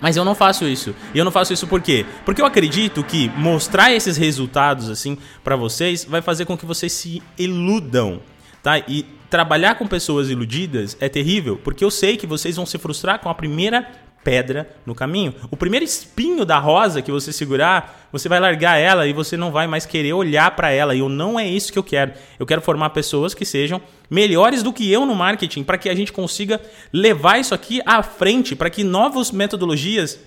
Mas 0.00 0.16
eu 0.16 0.24
não 0.24 0.34
faço 0.34 0.66
isso. 0.66 0.94
E 1.14 1.18
eu 1.18 1.24
não 1.24 1.32
faço 1.32 1.52
isso 1.52 1.66
por 1.66 1.80
quê? 1.80 2.04
Porque 2.24 2.40
eu 2.40 2.46
acredito 2.46 3.02
que 3.02 3.28
mostrar 3.30 3.92
esses 3.92 4.16
resultados 4.16 4.88
assim 4.88 5.16
para 5.42 5.56
vocês 5.56 6.04
vai 6.04 6.22
fazer 6.22 6.44
com 6.44 6.56
que 6.56 6.66
vocês 6.66 6.92
se 6.92 7.22
iludam, 7.38 8.20
tá? 8.62 8.78
E 8.78 9.04
trabalhar 9.30 9.74
com 9.76 9.86
pessoas 9.86 10.30
iludidas 10.30 10.96
é 11.00 11.08
terrível, 11.08 11.58
porque 11.62 11.84
eu 11.84 11.90
sei 11.90 12.16
que 12.16 12.26
vocês 12.26 12.56
vão 12.56 12.66
se 12.66 12.78
frustrar 12.78 13.18
com 13.18 13.28
a 13.28 13.34
primeira 13.34 13.86
pedra 14.26 14.68
no 14.84 14.92
caminho. 14.92 15.32
O 15.52 15.56
primeiro 15.56 15.84
espinho 15.84 16.44
da 16.44 16.58
rosa 16.58 17.00
que 17.00 17.12
você 17.12 17.32
segurar, 17.32 18.08
você 18.10 18.28
vai 18.28 18.40
largar 18.40 18.76
ela 18.76 19.06
e 19.06 19.12
você 19.12 19.36
não 19.36 19.52
vai 19.52 19.68
mais 19.68 19.86
querer 19.86 20.14
olhar 20.14 20.50
para 20.56 20.72
ela. 20.72 20.96
E 20.96 20.98
eu 20.98 21.08
não 21.08 21.38
é 21.38 21.48
isso 21.48 21.72
que 21.72 21.78
eu 21.78 21.84
quero. 21.84 22.12
Eu 22.36 22.44
quero 22.44 22.60
formar 22.60 22.90
pessoas 22.90 23.34
que 23.34 23.44
sejam 23.44 23.80
melhores 24.10 24.64
do 24.64 24.72
que 24.72 24.90
eu 24.90 25.06
no 25.06 25.14
marketing, 25.14 25.62
para 25.62 25.78
que 25.78 25.88
a 25.88 25.94
gente 25.94 26.12
consiga 26.12 26.60
levar 26.92 27.38
isso 27.38 27.54
aqui 27.54 27.80
à 27.86 28.02
frente, 28.02 28.56
para 28.56 28.68
que 28.68 28.82
novas 28.82 29.30
metodologias 29.30 30.18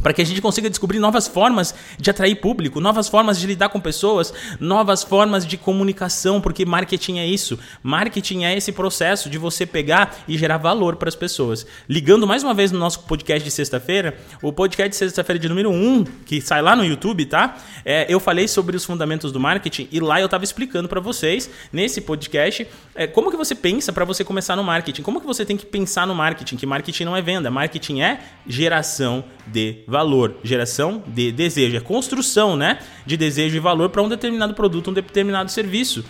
para 0.00 0.12
que 0.12 0.22
a 0.22 0.26
gente 0.26 0.40
consiga 0.40 0.70
descobrir 0.70 0.98
novas 0.98 1.28
formas 1.28 1.74
de 1.98 2.10
atrair 2.10 2.36
público, 2.36 2.80
novas 2.80 3.08
formas 3.08 3.38
de 3.38 3.46
lidar 3.46 3.68
com 3.68 3.80
pessoas, 3.80 4.32
novas 4.58 5.02
formas 5.02 5.46
de 5.46 5.56
comunicação, 5.56 6.40
porque 6.40 6.64
marketing 6.64 7.18
é 7.18 7.26
isso. 7.26 7.58
Marketing 7.82 8.44
é 8.44 8.56
esse 8.56 8.72
processo 8.72 9.28
de 9.28 9.38
você 9.38 9.66
pegar 9.66 10.16
e 10.26 10.38
gerar 10.38 10.56
valor 10.56 10.96
para 10.96 11.08
as 11.08 11.14
pessoas. 11.14 11.66
Ligando 11.88 12.26
mais 12.26 12.42
uma 12.42 12.54
vez 12.54 12.72
no 12.72 12.78
nosso 12.78 13.00
podcast 13.00 13.44
de 13.44 13.50
sexta-feira, 13.50 14.16
o 14.42 14.52
podcast 14.52 14.90
de 14.90 14.96
sexta-feira 14.96 15.38
de 15.38 15.48
número 15.48 15.70
1, 15.70 16.04
que 16.24 16.40
sai 16.40 16.62
lá 16.62 16.74
no 16.74 16.84
YouTube, 16.84 17.26
tá? 17.26 17.58
É, 17.84 18.06
eu 18.08 18.18
falei 18.18 18.48
sobre 18.48 18.76
os 18.76 18.84
fundamentos 18.84 19.30
do 19.30 19.38
marketing 19.38 19.88
e 19.92 20.00
lá 20.00 20.20
eu 20.20 20.24
estava 20.24 20.42
explicando 20.42 20.88
para 20.88 21.00
vocês, 21.00 21.50
nesse 21.72 22.00
podcast, 22.00 22.66
é, 22.94 23.06
como 23.06 23.30
que 23.30 23.36
você 23.36 23.54
pensa 23.54 23.92
para 23.92 24.04
você 24.04 24.24
começar 24.24 24.56
no 24.56 24.64
marketing, 24.64 25.02
como 25.02 25.20
que 25.20 25.26
você 25.26 25.44
tem 25.44 25.56
que 25.56 25.66
pensar 25.66 26.06
no 26.06 26.14
marketing, 26.14 26.56
que 26.56 26.66
marketing 26.66 27.04
não 27.04 27.16
é 27.16 27.22
venda, 27.22 27.50
marketing 27.50 28.00
é 28.00 28.20
geração 28.46 29.24
de 29.46 29.81
valor, 29.86 30.36
geração 30.42 31.02
de 31.06 31.32
desejo, 31.32 31.76
é 31.76 31.80
construção, 31.80 32.56
né, 32.56 32.78
de 33.06 33.16
desejo 33.16 33.56
e 33.56 33.60
valor 33.60 33.88
para 33.90 34.02
um 34.02 34.08
determinado 34.08 34.54
produto, 34.54 34.90
um 34.90 34.94
determinado 34.94 35.50
serviço. 35.50 36.04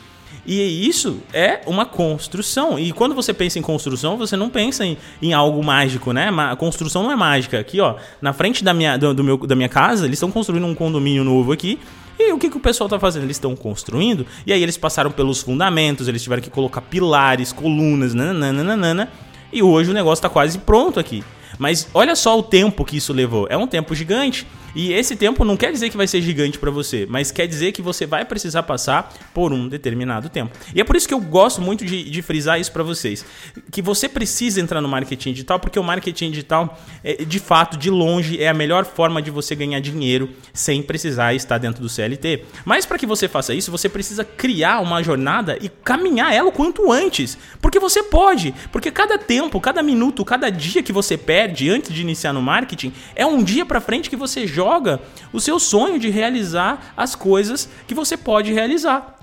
E 0.44 0.88
isso 0.88 1.20
é 1.32 1.60
uma 1.66 1.86
construção. 1.86 2.78
E 2.78 2.92
quando 2.92 3.14
você 3.14 3.32
pensa 3.32 3.58
em 3.58 3.62
construção, 3.62 4.16
você 4.16 4.36
não 4.36 4.50
pensa 4.50 4.84
em, 4.84 4.96
em 5.20 5.32
algo 5.32 5.62
mágico, 5.62 6.12
né? 6.12 6.30
A 6.50 6.56
construção 6.56 7.04
não 7.04 7.12
é 7.12 7.16
mágica. 7.16 7.60
Aqui, 7.60 7.80
ó, 7.80 7.94
na 8.20 8.32
frente 8.32 8.64
da 8.64 8.74
minha, 8.74 8.96
do, 8.96 9.14
do 9.14 9.22
meu, 9.22 9.36
da 9.36 9.54
minha 9.54 9.68
casa, 9.68 10.04
eles 10.04 10.16
estão 10.16 10.32
construindo 10.32 10.66
um 10.66 10.74
condomínio 10.74 11.22
novo 11.22 11.52
aqui. 11.52 11.78
E 12.18 12.32
o 12.32 12.38
que, 12.38 12.50
que 12.50 12.56
o 12.56 12.60
pessoal 12.60 12.86
está 12.86 12.98
fazendo? 12.98 13.24
Eles 13.24 13.36
estão 13.36 13.54
construindo, 13.56 14.26
e 14.46 14.52
aí 14.52 14.62
eles 14.62 14.76
passaram 14.76 15.10
pelos 15.10 15.40
fundamentos, 15.40 16.08
eles 16.08 16.22
tiveram 16.22 16.42
que 16.42 16.50
colocar 16.50 16.80
pilares, 16.82 17.52
colunas, 17.52 18.14
nananana, 18.14 19.08
e 19.52 19.62
hoje 19.62 19.90
o 19.90 19.94
negócio 19.94 20.20
está 20.20 20.28
quase 20.28 20.58
pronto 20.58 21.00
aqui. 21.00 21.24
Mas 21.58 21.88
olha 21.94 22.14
só 22.16 22.38
o 22.38 22.42
tempo 22.42 22.84
que 22.84 22.96
isso 22.96 23.12
levou. 23.12 23.46
É 23.48 23.56
um 23.56 23.66
tempo 23.66 23.94
gigante. 23.94 24.46
E 24.74 24.92
esse 24.92 25.16
tempo 25.16 25.44
não 25.44 25.56
quer 25.56 25.70
dizer 25.70 25.90
que 25.90 25.96
vai 25.96 26.06
ser 26.06 26.22
gigante 26.22 26.58
para 26.58 26.70
você, 26.70 27.06
mas 27.08 27.30
quer 27.30 27.46
dizer 27.46 27.72
que 27.72 27.82
você 27.82 28.06
vai 28.06 28.24
precisar 28.24 28.62
passar 28.62 29.12
por 29.34 29.52
um 29.52 29.68
determinado 29.68 30.28
tempo. 30.28 30.56
E 30.74 30.80
é 30.80 30.84
por 30.84 30.96
isso 30.96 31.06
que 31.06 31.14
eu 31.14 31.20
gosto 31.20 31.60
muito 31.60 31.84
de, 31.84 32.08
de 32.08 32.22
frisar 32.22 32.58
isso 32.58 32.72
para 32.72 32.82
vocês, 32.82 33.24
que 33.70 33.82
você 33.82 34.08
precisa 34.08 34.60
entrar 34.60 34.80
no 34.80 34.88
marketing 34.88 35.32
digital, 35.32 35.60
porque 35.60 35.78
o 35.78 35.84
marketing 35.84 36.30
digital, 36.30 36.78
é, 37.04 37.24
de 37.24 37.38
fato, 37.38 37.76
de 37.76 37.90
longe, 37.90 38.42
é 38.42 38.48
a 38.48 38.54
melhor 38.54 38.84
forma 38.84 39.20
de 39.20 39.30
você 39.30 39.54
ganhar 39.54 39.80
dinheiro 39.80 40.30
sem 40.52 40.82
precisar 40.82 41.34
estar 41.34 41.58
dentro 41.58 41.82
do 41.82 41.88
CLT. 41.88 42.44
Mas 42.64 42.86
para 42.86 42.98
que 42.98 43.06
você 43.06 43.28
faça 43.28 43.54
isso, 43.54 43.70
você 43.70 43.88
precisa 43.88 44.24
criar 44.24 44.80
uma 44.80 45.02
jornada 45.02 45.58
e 45.60 45.68
caminhar 45.68 46.32
ela 46.32 46.48
o 46.48 46.52
quanto 46.52 46.90
antes, 46.90 47.36
porque 47.60 47.78
você 47.78 48.02
pode, 48.02 48.54
porque 48.70 48.90
cada 48.90 49.18
tempo, 49.18 49.60
cada 49.60 49.82
minuto, 49.82 50.24
cada 50.24 50.50
dia 50.50 50.82
que 50.82 50.92
você 50.92 51.16
perde 51.16 51.68
antes 51.68 51.92
de 51.92 52.00
iniciar 52.00 52.32
no 52.32 52.40
marketing 52.40 52.92
é 53.14 53.26
um 53.26 53.42
dia 53.42 53.66
para 53.66 53.80
frente 53.80 54.08
que 54.08 54.16
você 54.16 54.46
joga 54.46 54.61
joga 54.62 55.00
o 55.32 55.40
seu 55.40 55.58
sonho 55.58 55.98
de 55.98 56.08
realizar 56.08 56.92
as 56.96 57.16
coisas 57.16 57.68
que 57.86 57.94
você 57.94 58.16
pode 58.16 58.52
realizar. 58.52 59.18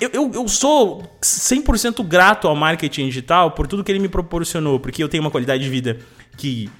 Eu, 0.00 0.10
eu, 0.12 0.30
eu 0.34 0.48
sou 0.48 1.02
100% 1.22 2.04
grato 2.04 2.48
ao 2.48 2.56
marketing 2.56 3.06
digital 3.06 3.52
por 3.52 3.66
tudo 3.66 3.84
que 3.84 3.92
ele 3.92 4.00
me 4.00 4.08
proporcionou, 4.08 4.80
porque 4.80 5.02
eu 5.02 5.08
tenho 5.08 5.22
uma 5.22 5.30
qualidade 5.30 5.62
de 5.62 5.70
vida 5.70 5.98
que 6.36 6.70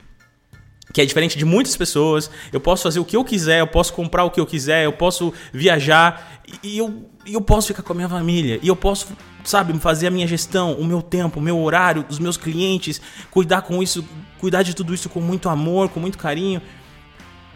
que 0.92 1.00
é 1.00 1.04
diferente 1.04 1.36
de 1.36 1.44
muitas 1.44 1.76
pessoas. 1.76 2.30
Eu 2.52 2.60
posso 2.60 2.84
fazer 2.84 3.00
o 3.00 3.04
que 3.04 3.16
eu 3.16 3.24
quiser, 3.24 3.58
eu 3.58 3.66
posso 3.66 3.92
comprar 3.92 4.22
o 4.22 4.30
que 4.30 4.38
eu 4.38 4.46
quiser, 4.46 4.84
eu 4.84 4.92
posso 4.92 5.32
viajar 5.52 6.40
e 6.62 6.78
eu, 6.78 7.10
eu 7.26 7.40
posso 7.40 7.68
ficar 7.68 7.82
com 7.82 7.92
a 7.92 7.96
minha 7.96 8.08
família. 8.08 8.60
E 8.62 8.68
eu 8.68 8.76
posso, 8.76 9.08
sabe, 9.42 9.76
fazer 9.80 10.06
a 10.06 10.10
minha 10.10 10.26
gestão, 10.26 10.74
o 10.74 10.84
meu 10.84 11.02
tempo, 11.02 11.40
o 11.40 11.42
meu 11.42 11.58
horário, 11.58 12.04
os 12.08 12.20
meus 12.20 12.36
clientes, 12.36 13.00
cuidar 13.28 13.62
com 13.62 13.82
isso, 13.82 14.04
cuidar 14.38 14.62
de 14.62 14.72
tudo 14.72 14.94
isso 14.94 15.08
com 15.08 15.20
muito 15.20 15.48
amor, 15.48 15.88
com 15.88 15.98
muito 15.98 16.16
carinho. 16.16 16.62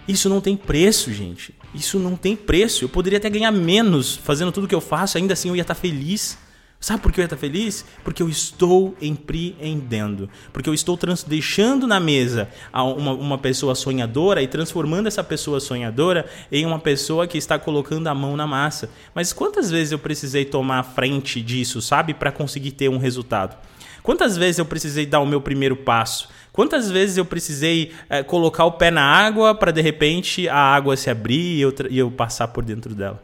Isso 0.09 0.29
não 0.31 0.41
tem 0.41 0.57
preço, 0.57 1.12
gente. 1.12 1.55
Isso 1.75 1.99
não 1.99 2.17
tem 2.17 2.35
preço. 2.35 2.83
Eu 2.83 2.88
poderia 2.88 3.19
até 3.19 3.29
ganhar 3.29 3.53
menos 3.53 4.17
fazendo 4.17 4.50
tudo 4.50 4.67
que 4.67 4.75
eu 4.75 4.81
faço, 4.81 5.19
ainda 5.19 5.35
assim 5.35 5.50
eu 5.50 5.57
ia 5.57 5.62
estar 5.62 5.75
feliz. 5.75 6.38
Sabe 6.81 7.03
por 7.03 7.11
que 7.11 7.19
eu 7.19 7.23
ia 7.23 7.27
estar 7.27 7.37
feliz? 7.37 7.85
Porque 8.05 8.23
eu 8.23 8.29
estou 8.29 8.97
empreendendo. 9.03 10.31
Porque 10.53 10.69
eu 10.69 10.75
estou 10.75 10.97
deixando 11.27 11.88
na 11.88 11.99
mesa 11.99 12.49
uma, 12.73 13.12
uma 13.12 13.37
pessoa 13.37 13.75
sonhadora 13.75 14.41
e 14.41 14.47
transformando 14.47 15.09
essa 15.09 15.25
pessoa 15.25 15.59
sonhadora 15.59 16.25
em 16.53 16.65
uma 16.65 16.79
pessoa 16.79 17.27
que 17.27 17.37
está 17.37 17.59
colocando 17.59 18.07
a 18.07 18.15
mão 18.15 18.37
na 18.37 18.47
massa. 18.47 18.88
Mas 19.12 19.33
quantas 19.33 19.71
vezes 19.71 19.91
eu 19.93 19.99
precisei 19.99 20.45
tomar 20.45 20.85
frente 20.85 21.43
disso, 21.43 21.83
sabe? 21.83 22.15
Para 22.15 22.31
conseguir 22.31 22.71
ter 22.71 22.88
um 22.88 22.99
resultado? 22.99 23.57
Quantas 24.00 24.37
vezes 24.37 24.59
eu 24.59 24.65
precisei 24.65 25.05
dar 25.05 25.21
o 25.21 25.27
meu 25.27 25.41
primeiro 25.41 25.77
passo? 25.77 26.29
Quantas 26.59 26.91
vezes 26.91 27.17
eu 27.17 27.25
precisei 27.25 27.93
é, 28.11 28.25
colocar 28.25 28.65
o 28.65 28.73
pé 28.73 28.91
na 28.91 29.00
água 29.00 29.55
para 29.55 29.71
de 29.71 29.81
repente 29.81 30.49
a 30.49 30.59
água 30.59 30.97
se 30.97 31.09
abrir 31.09 31.57
e 31.57 31.61
eu, 31.61 31.73
e 31.88 31.97
eu 31.97 32.11
passar 32.11 32.49
por 32.49 32.65
dentro 32.65 32.97
dela? 32.97 33.23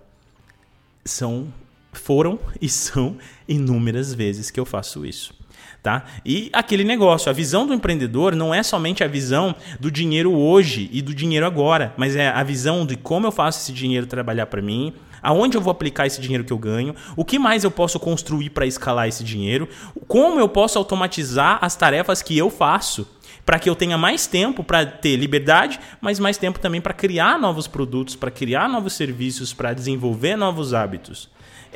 São, 1.05 1.53
foram 1.93 2.39
e 2.63 2.69
são 2.69 3.17
inúmeras 3.49 4.15
vezes 4.15 4.53
que 4.53 4.61
eu 4.61 4.65
faço 4.65 5.05
isso. 5.05 5.35
Tá? 5.83 6.05
E 6.25 6.49
aquele 6.53 6.85
negócio, 6.85 7.29
a 7.29 7.33
visão 7.33 7.67
do 7.67 7.75
empreendedor 7.75 8.37
não 8.37 8.55
é 8.55 8.63
somente 8.63 9.03
a 9.03 9.09
visão 9.09 9.53
do 9.81 9.91
dinheiro 9.91 10.33
hoje 10.33 10.89
e 10.93 11.03
do 11.03 11.13
dinheiro 11.13 11.45
agora, 11.45 11.93
mas 11.97 12.15
é 12.15 12.29
a 12.29 12.43
visão 12.45 12.87
de 12.87 12.97
como 12.97 13.27
eu 13.27 13.33
faço 13.33 13.59
esse 13.59 13.73
dinheiro 13.73 14.07
trabalhar 14.07 14.47
para 14.47 14.63
mim, 14.63 14.95
aonde 15.21 15.57
eu 15.57 15.61
vou 15.61 15.73
aplicar 15.73 16.07
esse 16.07 16.21
dinheiro 16.21 16.45
que 16.45 16.53
eu 16.53 16.59
ganho, 16.59 16.95
o 17.17 17.25
que 17.25 17.41
mais 17.41 17.65
eu 17.65 17.71
posso 17.73 17.99
construir 17.99 18.51
para 18.51 18.65
escalar 18.65 19.09
esse 19.09 19.25
dinheiro, 19.25 19.69
como 20.07 20.39
eu 20.39 20.49
posso 20.49 20.79
automatizar 20.79 21.59
as 21.61 21.75
tarefas 21.75 22.23
que 22.23 22.39
eu 22.39 22.49
faço 22.49 23.05
para 23.45 23.59
que 23.59 23.69
eu 23.69 23.75
tenha 23.75 23.99
mais 23.99 24.27
tempo 24.27 24.65
para 24.65 24.87
ter 24.87 25.17
liberdade, 25.17 25.79
mas 26.01 26.19
mais 26.19 26.37
tempo 26.37 26.59
também 26.59 26.81
para 26.81 26.95
criar 26.95 27.39
novos 27.39 27.67
produtos, 27.67 28.17
para 28.17 28.31
criar 28.31 28.69
novos 28.69 28.95
serviços, 28.95 29.53
para 29.53 29.73
desenvolver 29.73 30.37
novos 30.37 30.73
hábitos. 30.73 31.29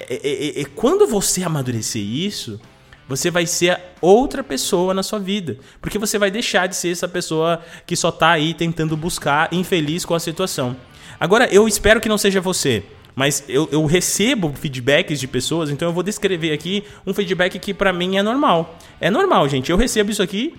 E, 0.08 0.54
e, 0.56 0.60
e, 0.60 0.64
quando 0.64 1.06
você 1.06 1.42
amadurecer 1.42 2.02
isso, 2.02 2.60
você 3.08 3.30
vai 3.30 3.46
ser 3.46 3.80
outra 4.00 4.44
pessoa 4.44 4.94
na 4.94 5.02
sua 5.02 5.18
vida. 5.18 5.58
Porque 5.80 5.98
você 5.98 6.18
vai 6.18 6.30
deixar 6.30 6.66
de 6.66 6.76
ser 6.76 6.92
essa 6.92 7.08
pessoa 7.08 7.60
que 7.84 7.96
só 7.96 8.10
está 8.10 8.30
aí 8.30 8.54
tentando 8.54 8.96
buscar, 8.96 9.52
infeliz 9.52 10.04
com 10.04 10.14
a 10.14 10.20
situação. 10.20 10.76
Agora, 11.18 11.52
eu 11.52 11.66
espero 11.66 12.00
que 12.00 12.08
não 12.08 12.18
seja 12.18 12.40
você. 12.40 12.84
Mas 13.16 13.42
eu, 13.48 13.68
eu 13.72 13.84
recebo 13.84 14.52
feedbacks 14.54 15.18
de 15.18 15.26
pessoas, 15.26 15.70
então 15.70 15.88
eu 15.88 15.92
vou 15.92 16.04
descrever 16.04 16.52
aqui 16.52 16.84
um 17.04 17.12
feedback 17.12 17.58
que 17.58 17.74
para 17.74 17.92
mim 17.92 18.16
é 18.16 18.22
normal. 18.22 18.78
É 19.00 19.10
normal, 19.10 19.48
gente. 19.48 19.70
Eu 19.70 19.76
recebo 19.76 20.12
isso 20.12 20.22
aqui 20.22 20.54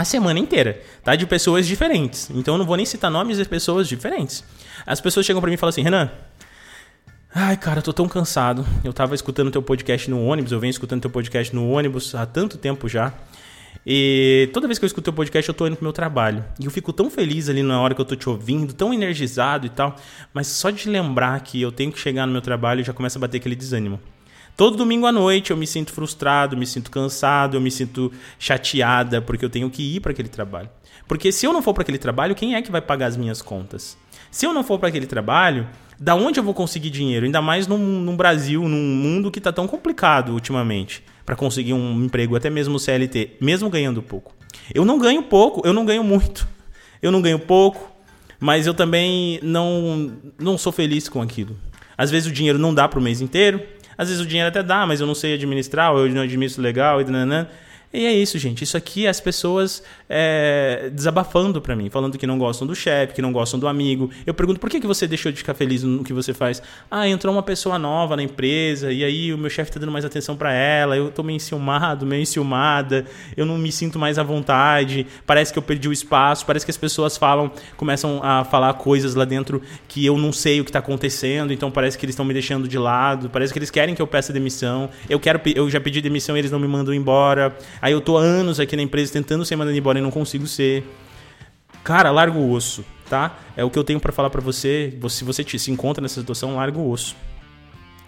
a 0.00 0.04
semana 0.04 0.38
inteira, 0.38 0.80
tá? 1.04 1.14
De 1.14 1.26
pessoas 1.26 1.66
diferentes. 1.66 2.30
Então 2.30 2.54
eu 2.54 2.58
não 2.58 2.64
vou 2.64 2.76
nem 2.76 2.86
citar 2.86 3.10
nomes 3.10 3.36
de 3.36 3.44
pessoas 3.44 3.88
diferentes. 3.88 4.42
As 4.86 5.00
pessoas 5.00 5.26
chegam 5.26 5.40
para 5.40 5.48
mim 5.48 5.54
e 5.54 5.58
falam 5.58 5.70
assim: 5.70 5.82
Renan, 5.82 6.10
ai 7.34 7.56
cara, 7.56 7.80
eu 7.80 7.82
tô 7.82 7.92
tão 7.92 8.08
cansado. 8.08 8.66
Eu 8.82 8.92
tava 8.92 9.14
escutando 9.14 9.50
teu 9.50 9.62
podcast 9.62 10.10
no 10.10 10.24
ônibus, 10.24 10.52
eu 10.52 10.60
venho 10.60 10.70
escutando 10.70 11.02
teu 11.02 11.10
podcast 11.10 11.54
no 11.54 11.70
ônibus 11.70 12.14
há 12.14 12.24
tanto 12.24 12.56
tempo 12.56 12.88
já. 12.88 13.12
E 13.86 14.50
toda 14.52 14.66
vez 14.66 14.78
que 14.78 14.84
eu 14.84 14.86
escuto 14.86 15.04
teu 15.04 15.12
podcast, 15.12 15.48
eu 15.48 15.54
tô 15.54 15.66
indo 15.66 15.76
pro 15.76 15.84
meu 15.84 15.92
trabalho. 15.92 16.44
E 16.58 16.64
eu 16.64 16.70
fico 16.70 16.92
tão 16.92 17.10
feliz 17.10 17.48
ali 17.48 17.62
na 17.62 17.80
hora 17.80 17.94
que 17.94 18.00
eu 18.00 18.04
tô 18.04 18.14
te 18.14 18.28
ouvindo, 18.28 18.72
tão 18.72 18.92
energizado 18.92 19.66
e 19.66 19.70
tal. 19.70 19.96
Mas 20.34 20.48
só 20.48 20.70
de 20.70 20.88
lembrar 20.88 21.40
que 21.40 21.60
eu 21.60 21.72
tenho 21.72 21.90
que 21.90 21.98
chegar 21.98 22.26
no 22.26 22.32
meu 22.32 22.42
trabalho 22.42 22.84
já 22.84 22.92
começa 22.92 23.18
a 23.18 23.20
bater 23.20 23.38
aquele 23.38 23.56
desânimo. 23.56 23.98
Todo 24.60 24.76
domingo 24.76 25.06
à 25.06 25.10
noite 25.10 25.52
eu 25.52 25.56
me 25.56 25.66
sinto 25.66 25.90
frustrado, 25.90 26.54
me 26.54 26.66
sinto 26.66 26.90
cansado, 26.90 27.56
eu 27.56 27.62
me 27.62 27.70
sinto 27.70 28.12
chateada 28.38 29.22
porque 29.22 29.42
eu 29.42 29.48
tenho 29.48 29.70
que 29.70 29.96
ir 29.96 30.00
para 30.00 30.12
aquele 30.12 30.28
trabalho. 30.28 30.68
Porque 31.08 31.32
se 31.32 31.46
eu 31.46 31.52
não 31.54 31.62
for 31.62 31.72
para 31.72 31.80
aquele 31.80 31.96
trabalho, 31.96 32.34
quem 32.34 32.54
é 32.54 32.60
que 32.60 32.70
vai 32.70 32.82
pagar 32.82 33.06
as 33.06 33.16
minhas 33.16 33.40
contas? 33.40 33.96
Se 34.30 34.44
eu 34.44 34.52
não 34.52 34.62
for 34.62 34.78
para 34.78 34.90
aquele 34.90 35.06
trabalho, 35.06 35.66
da 35.98 36.14
onde 36.14 36.38
eu 36.38 36.44
vou 36.44 36.52
conseguir 36.52 36.90
dinheiro? 36.90 37.24
Ainda 37.24 37.40
mais 37.40 37.66
num, 37.66 37.78
num 37.78 38.14
Brasil, 38.14 38.68
num 38.68 38.94
mundo 38.96 39.30
que 39.30 39.38
está 39.38 39.50
tão 39.50 39.66
complicado 39.66 40.34
ultimamente 40.34 41.02
para 41.24 41.34
conseguir 41.34 41.72
um 41.72 42.04
emprego, 42.04 42.36
até 42.36 42.50
mesmo 42.50 42.78
CLT, 42.78 43.38
mesmo 43.40 43.70
ganhando 43.70 44.02
pouco. 44.02 44.34
Eu 44.74 44.84
não 44.84 44.98
ganho 44.98 45.22
pouco, 45.22 45.66
eu 45.66 45.72
não 45.72 45.86
ganho 45.86 46.04
muito. 46.04 46.46
Eu 47.00 47.10
não 47.10 47.22
ganho 47.22 47.38
pouco, 47.38 47.90
mas 48.38 48.66
eu 48.66 48.74
também 48.74 49.40
não, 49.42 50.12
não 50.38 50.58
sou 50.58 50.70
feliz 50.70 51.08
com 51.08 51.22
aquilo. 51.22 51.56
Às 51.96 52.10
vezes 52.10 52.30
o 52.30 52.32
dinheiro 52.32 52.58
não 52.58 52.74
dá 52.74 52.86
para 52.86 52.98
o 52.98 53.02
mês 53.02 53.22
inteiro, 53.22 53.62
às 54.00 54.08
vezes 54.08 54.24
o 54.24 54.26
dinheiro 54.26 54.48
até 54.48 54.62
dá, 54.62 54.86
mas 54.86 54.98
eu 55.02 55.06
não 55.06 55.14
sei 55.14 55.34
administrar, 55.34 55.92
ou 55.92 56.06
eu 56.06 56.14
não 56.14 56.22
administro 56.22 56.62
legal, 56.62 57.02
e 57.02 57.04
nanã. 57.04 57.46
E 57.92 58.06
é 58.06 58.12
isso, 58.12 58.38
gente. 58.38 58.62
Isso 58.62 58.76
aqui 58.76 59.06
é 59.06 59.08
as 59.08 59.20
pessoas 59.20 59.82
é, 60.08 60.90
desabafando 60.92 61.60
para 61.60 61.74
mim, 61.74 61.90
falando 61.90 62.16
que 62.16 62.24
não 62.24 62.38
gostam 62.38 62.64
do 62.64 62.72
chefe, 62.72 63.14
que 63.14 63.22
não 63.22 63.32
gostam 63.32 63.58
do 63.58 63.66
amigo. 63.66 64.08
Eu 64.24 64.32
pergunto 64.32 64.60
por 64.60 64.70
que, 64.70 64.78
que 64.78 64.86
você 64.86 65.08
deixou 65.08 65.32
de 65.32 65.38
ficar 65.38 65.54
feliz 65.54 65.82
no 65.82 66.04
que 66.04 66.12
você 66.12 66.32
faz? 66.32 66.62
Ah, 66.88 67.08
entrou 67.08 67.34
uma 67.34 67.42
pessoa 67.42 67.80
nova 67.80 68.14
na 68.14 68.22
empresa 68.22 68.92
e 68.92 69.02
aí 69.02 69.34
o 69.34 69.38
meu 69.38 69.50
chefe 69.50 69.72
tá 69.72 69.80
dando 69.80 69.90
mais 69.90 70.04
atenção 70.04 70.36
para 70.36 70.52
ela. 70.52 70.96
Eu 70.96 71.10
tô 71.10 71.24
meio 71.24 71.36
enciumado, 71.36 72.06
meio 72.06 72.22
enciumada. 72.22 73.06
Eu 73.36 73.44
não 73.44 73.58
me 73.58 73.72
sinto 73.72 73.98
mais 73.98 74.20
à 74.20 74.22
vontade. 74.22 75.04
Parece 75.26 75.52
que 75.52 75.58
eu 75.58 75.62
perdi 75.62 75.88
o 75.88 75.92
espaço. 75.92 76.46
Parece 76.46 76.64
que 76.64 76.70
as 76.70 76.76
pessoas 76.76 77.16
falam, 77.16 77.50
começam 77.76 78.20
a 78.22 78.44
falar 78.44 78.72
coisas 78.74 79.16
lá 79.16 79.24
dentro 79.24 79.60
que 79.88 80.06
eu 80.06 80.16
não 80.16 80.32
sei 80.32 80.60
o 80.60 80.64
que 80.64 80.70
tá 80.70 80.78
acontecendo. 80.78 81.52
Então 81.52 81.72
parece 81.72 81.98
que 81.98 82.04
eles 82.04 82.12
estão 82.12 82.24
me 82.24 82.34
deixando 82.34 82.68
de 82.68 82.78
lado. 82.78 83.28
Parece 83.28 83.52
que 83.52 83.58
eles 83.58 83.70
querem 83.70 83.96
que 83.96 84.02
eu 84.02 84.06
peça 84.06 84.32
demissão. 84.32 84.88
Eu 85.08 85.18
quero, 85.18 85.40
eu 85.56 85.68
já 85.68 85.80
pedi 85.80 86.00
demissão 86.00 86.36
e 86.36 86.38
eles 86.38 86.52
não 86.52 86.60
me 86.60 86.68
mandam 86.68 86.94
embora. 86.94 87.52
Aí 87.82 87.92
eu 87.92 88.00
tô 88.00 88.18
há 88.18 88.20
anos 88.20 88.60
aqui 88.60 88.76
na 88.76 88.82
empresa 88.82 89.12
tentando 89.12 89.44
ser 89.44 89.56
mandado 89.56 89.76
embora 89.76 89.98
e 89.98 90.02
não 90.02 90.10
consigo 90.10 90.46
ser. 90.46 90.84
Cara, 91.82 92.10
larga 92.10 92.36
o 92.36 92.52
osso, 92.52 92.84
tá? 93.08 93.38
É 93.56 93.64
o 93.64 93.70
que 93.70 93.78
eu 93.78 93.84
tenho 93.84 93.98
para 93.98 94.12
falar 94.12 94.28
para 94.28 94.40
você. 94.40 94.98
Se 95.08 95.24
você 95.24 95.42
se 95.44 95.70
encontra 95.70 96.02
nessa 96.02 96.20
situação, 96.20 96.56
larga 96.56 96.78
o 96.78 96.90
osso. 96.90 97.16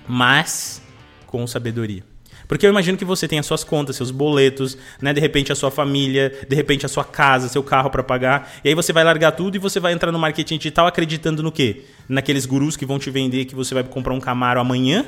Mas 0.06 0.82
com 1.26 1.46
sabedoria. 1.46 2.04
Porque 2.46 2.66
eu 2.66 2.70
imagino 2.70 2.98
que 2.98 3.04
você 3.04 3.26
tem 3.26 3.38
as 3.38 3.46
suas 3.46 3.64
contas, 3.64 3.96
seus 3.96 4.10
boletos, 4.10 4.76
né? 5.00 5.14
De 5.14 5.20
repente 5.20 5.50
a 5.50 5.54
sua 5.54 5.70
família, 5.70 6.46
de 6.46 6.54
repente 6.54 6.84
a 6.84 6.88
sua 6.88 7.04
casa, 7.04 7.48
seu 7.48 7.62
carro 7.62 7.88
para 7.88 8.02
pagar. 8.02 8.52
E 8.62 8.68
aí 8.68 8.74
você 8.74 8.92
vai 8.92 9.02
largar 9.04 9.32
tudo 9.32 9.56
e 9.56 9.58
você 9.58 9.80
vai 9.80 9.94
entrar 9.94 10.12
no 10.12 10.18
marketing 10.18 10.58
digital 10.58 10.86
acreditando 10.86 11.42
no 11.42 11.50
quê? 11.50 11.84
Naqueles 12.06 12.44
gurus 12.44 12.76
que 12.76 12.84
vão 12.84 12.98
te 12.98 13.10
vender 13.10 13.46
que 13.46 13.54
você 13.54 13.72
vai 13.72 13.84
comprar 13.84 14.12
um 14.12 14.20
Camaro 14.20 14.60
amanhã? 14.60 15.06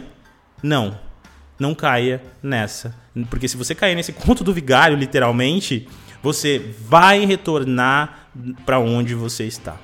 Não 0.63 0.99
não 1.59 1.75
caia 1.75 2.23
nessa. 2.43 2.95
Porque 3.31 3.49
se 3.49 3.57
você 3.57 3.75
cair 3.75 3.95
nesse 3.95 4.13
conto 4.13 4.43
do 4.43 4.53
vigário, 4.53 4.97
literalmente, 4.97 5.89
você 6.23 6.75
vai 6.81 7.25
retornar 7.25 8.29
para 8.65 8.79
onde 8.79 9.15
você 9.15 9.45
está. 9.45 9.77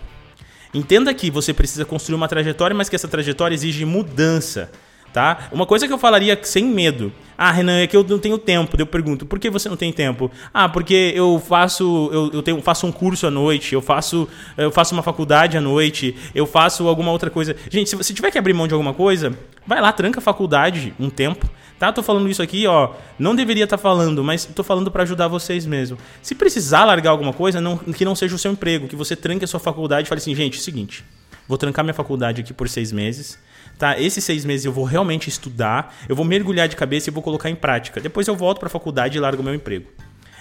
Entenda 0.73 1.13
que 1.13 1.31
você 1.31 1.53
precisa 1.53 1.85
construir 1.85 2.17
uma 2.17 2.29
trajetória, 2.29 2.75
mas 2.75 2.89
que 2.89 2.97
essa 2.97 3.09
trajetória 3.09 3.55
exige 3.55 3.85
mudança. 3.85 4.71
Tá? 5.13 5.49
Uma 5.51 5.67
coisa 5.67 5.89
que 5.89 5.93
eu 5.93 5.99
falaria 5.99 6.39
sem 6.43 6.65
medo. 6.65 7.13
Ah, 7.37 7.51
Renan, 7.51 7.79
é 7.81 7.87
que 7.87 7.97
eu 7.97 8.05
não 8.05 8.19
tenho 8.19 8.37
tempo. 8.39 8.77
Eu 8.79 8.87
pergunto, 8.87 9.25
por 9.25 9.39
que 9.39 9.49
você 9.49 9.69
não 9.69 9.77
tem 9.77 9.93
tempo? 9.93 10.31
Ah, 10.53 10.69
porque 10.69 11.13
eu 11.17 11.43
faço, 11.45 12.11
eu, 12.13 12.31
eu 12.35 12.43
tenho, 12.43 12.61
faço 12.61 12.87
um 12.87 12.93
curso 12.93 13.27
à 13.27 13.31
noite, 13.31 13.75
eu 13.75 13.81
faço, 13.81 14.29
eu 14.57 14.71
faço 14.71 14.95
uma 14.95 15.03
faculdade 15.03 15.57
à 15.57 15.61
noite, 15.61 16.15
eu 16.35 16.47
faço 16.47 16.87
alguma 16.87 17.11
outra 17.11 17.31
coisa. 17.31 17.57
Gente, 17.71 17.89
se 17.89 17.97
você 17.97 18.13
tiver 18.13 18.31
que 18.31 18.39
abrir 18.39 18.53
mão 18.53 18.69
de 18.69 18.75
alguma 18.75 18.93
coisa, 18.93 19.37
vai 19.67 19.81
lá, 19.81 19.91
tranca 19.91 20.21
a 20.21 20.23
faculdade 20.23 20.95
um 21.01 21.09
tempo. 21.09 21.49
Tá? 21.79 21.91
Tô 21.91 22.03
falando 22.03 22.29
isso 22.29 22.43
aqui, 22.43 22.67
ó. 22.67 22.91
Não 23.19 23.35
deveria 23.35 23.65
estar 23.65 23.79
tá 23.79 23.83
falando, 23.83 24.23
mas 24.23 24.45
tô 24.45 24.63
falando 24.63 24.91
para 24.91 25.03
ajudar 25.03 25.29
vocês 25.29 25.65
mesmo. 25.65 25.97
Se 26.21 26.35
precisar 26.35 26.85
largar 26.85 27.11
alguma 27.11 27.33
coisa, 27.33 27.59
não, 27.59 27.79
que 27.79 28.05
não 28.05 28.15
seja 28.15 28.35
o 28.35 28.39
seu 28.39 28.53
emprego, 28.53 28.87
que 28.87 28.95
você 28.95 29.17
tranque 29.17 29.47
a 29.47 29.49
sua 29.49 29.59
faculdade 29.59 30.07
e 30.07 30.09
fale 30.11 30.21
assim, 30.21 30.35
gente, 30.35 30.59
é 30.59 30.61
seguinte, 30.61 31.03
vou 31.51 31.59
trancar 31.59 31.85
minha 31.85 31.93
faculdade 31.93 32.41
aqui 32.41 32.55
por 32.55 32.67
seis 32.67 32.91
meses 32.91 33.39
tá? 33.81 33.99
Esses 33.99 34.23
seis 34.23 34.45
meses 34.45 34.67
eu 34.67 34.73
vou 34.73 34.85
realmente 34.85 35.29
estudar, 35.29 35.97
eu 36.07 36.15
vou 36.15 36.25
mergulhar 36.25 36.69
de 36.69 36.77
cabeça 36.77 37.09
e 37.09 37.13
vou 37.13 37.23
colocar 37.23 37.49
em 37.49 37.57
prática. 37.57 37.99
Depois 38.01 38.29
eu 38.29 38.37
volto 38.37 38.59
para 38.59 38.67
a 38.67 38.71
faculdade 38.71 39.17
e 39.17 39.21
largo 39.21 39.43
meu 39.43 39.55
emprego. 39.55 39.89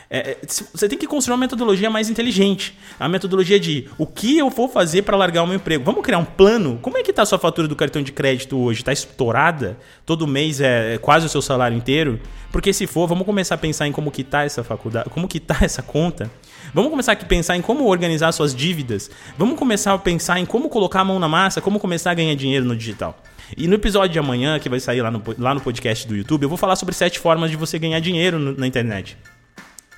É, 0.10 0.32
é 0.32 0.38
você 0.74 0.90
tem 0.90 0.98
que 0.98 1.06
construir 1.06 1.34
uma 1.34 1.40
metodologia 1.40 1.90
mais 1.90 2.10
inteligente. 2.10 2.78
A 3.00 3.08
metodologia 3.08 3.60
de 3.60 3.88
o 3.98 4.06
que 4.06 4.38
eu 4.38 4.50
vou 4.50 4.68
fazer 4.68 5.04
para 5.04 5.16
largar 5.16 5.44
o 5.44 5.48
meu 5.48 5.56
emprego. 5.56 5.84
Vamos 5.84 6.02
criar 6.04 6.18
um 6.18 6.26
plano? 6.26 6.80
Como 6.82 6.98
é 6.98 7.04
que 7.04 7.12
está 7.12 7.22
a 7.22 7.26
sua 7.26 7.38
fatura 7.38 7.68
do 7.68 7.76
cartão 7.76 8.02
de 8.02 8.12
crédito 8.12 8.58
hoje? 8.58 8.82
Está 8.82 8.92
estourada? 8.92 9.78
Todo 10.06 10.26
mês 10.26 10.60
é, 10.60 10.96
é 10.96 10.98
quase 10.98 11.26
o 11.26 11.30
seu 11.30 11.42
salário 11.42 11.78
inteiro? 11.78 12.20
Porque 12.52 12.74
se 12.74 12.88
for, 12.88 13.08
vamos 13.08 13.26
começar 13.26 13.56
a 13.56 13.58
pensar 13.58 13.88
em 13.88 13.92
como 13.92 14.10
que 14.10 14.24
tá 14.24 14.44
essa 14.44 14.64
faculdade, 14.64 15.10
como 15.10 15.28
que 15.28 15.40
tá 15.40 15.58
essa 15.62 15.84
conta. 15.84 16.30
Vamos 16.74 16.90
começar 16.90 17.14
a 17.14 17.16
pensar 17.16 17.56
em 17.56 17.62
como 17.62 17.86
organizar 17.86 18.32
suas 18.32 18.54
dívidas. 18.56 19.10
Vamos 19.38 19.58
começar 19.58 19.94
a 19.94 19.98
pensar 19.98 20.40
em 20.40 20.46
como 20.46 20.70
colocar 20.70 21.02
a 21.02 21.06
mão 21.06 21.20
na 21.20 21.28
massa, 21.28 21.62
como 21.62 21.80
começar 21.80 22.12
a 22.12 22.14
ganhar 22.14 22.36
dinheiro 22.36 22.66
no 22.66 22.76
digital. 22.76 23.18
E 23.58 23.68
no 23.68 23.76
episódio 23.76 24.14
de 24.14 24.20
amanhã, 24.20 24.60
que 24.60 24.70
vai 24.70 24.80
sair 24.80 25.02
lá 25.02 25.10
no, 25.10 25.22
lá 25.38 25.54
no 25.54 25.62
podcast 25.62 26.08
do 26.08 26.16
YouTube, 26.16 26.44
eu 26.44 26.50
vou 26.50 26.58
falar 26.58 26.76
sobre 26.76 26.94
sete 26.94 27.20
formas 27.20 27.50
de 27.50 27.58
você 27.58 27.80
ganhar 27.80 28.00
dinheiro 28.00 28.38
no, 28.38 28.56
na 28.56 28.68
internet. 28.68 29.18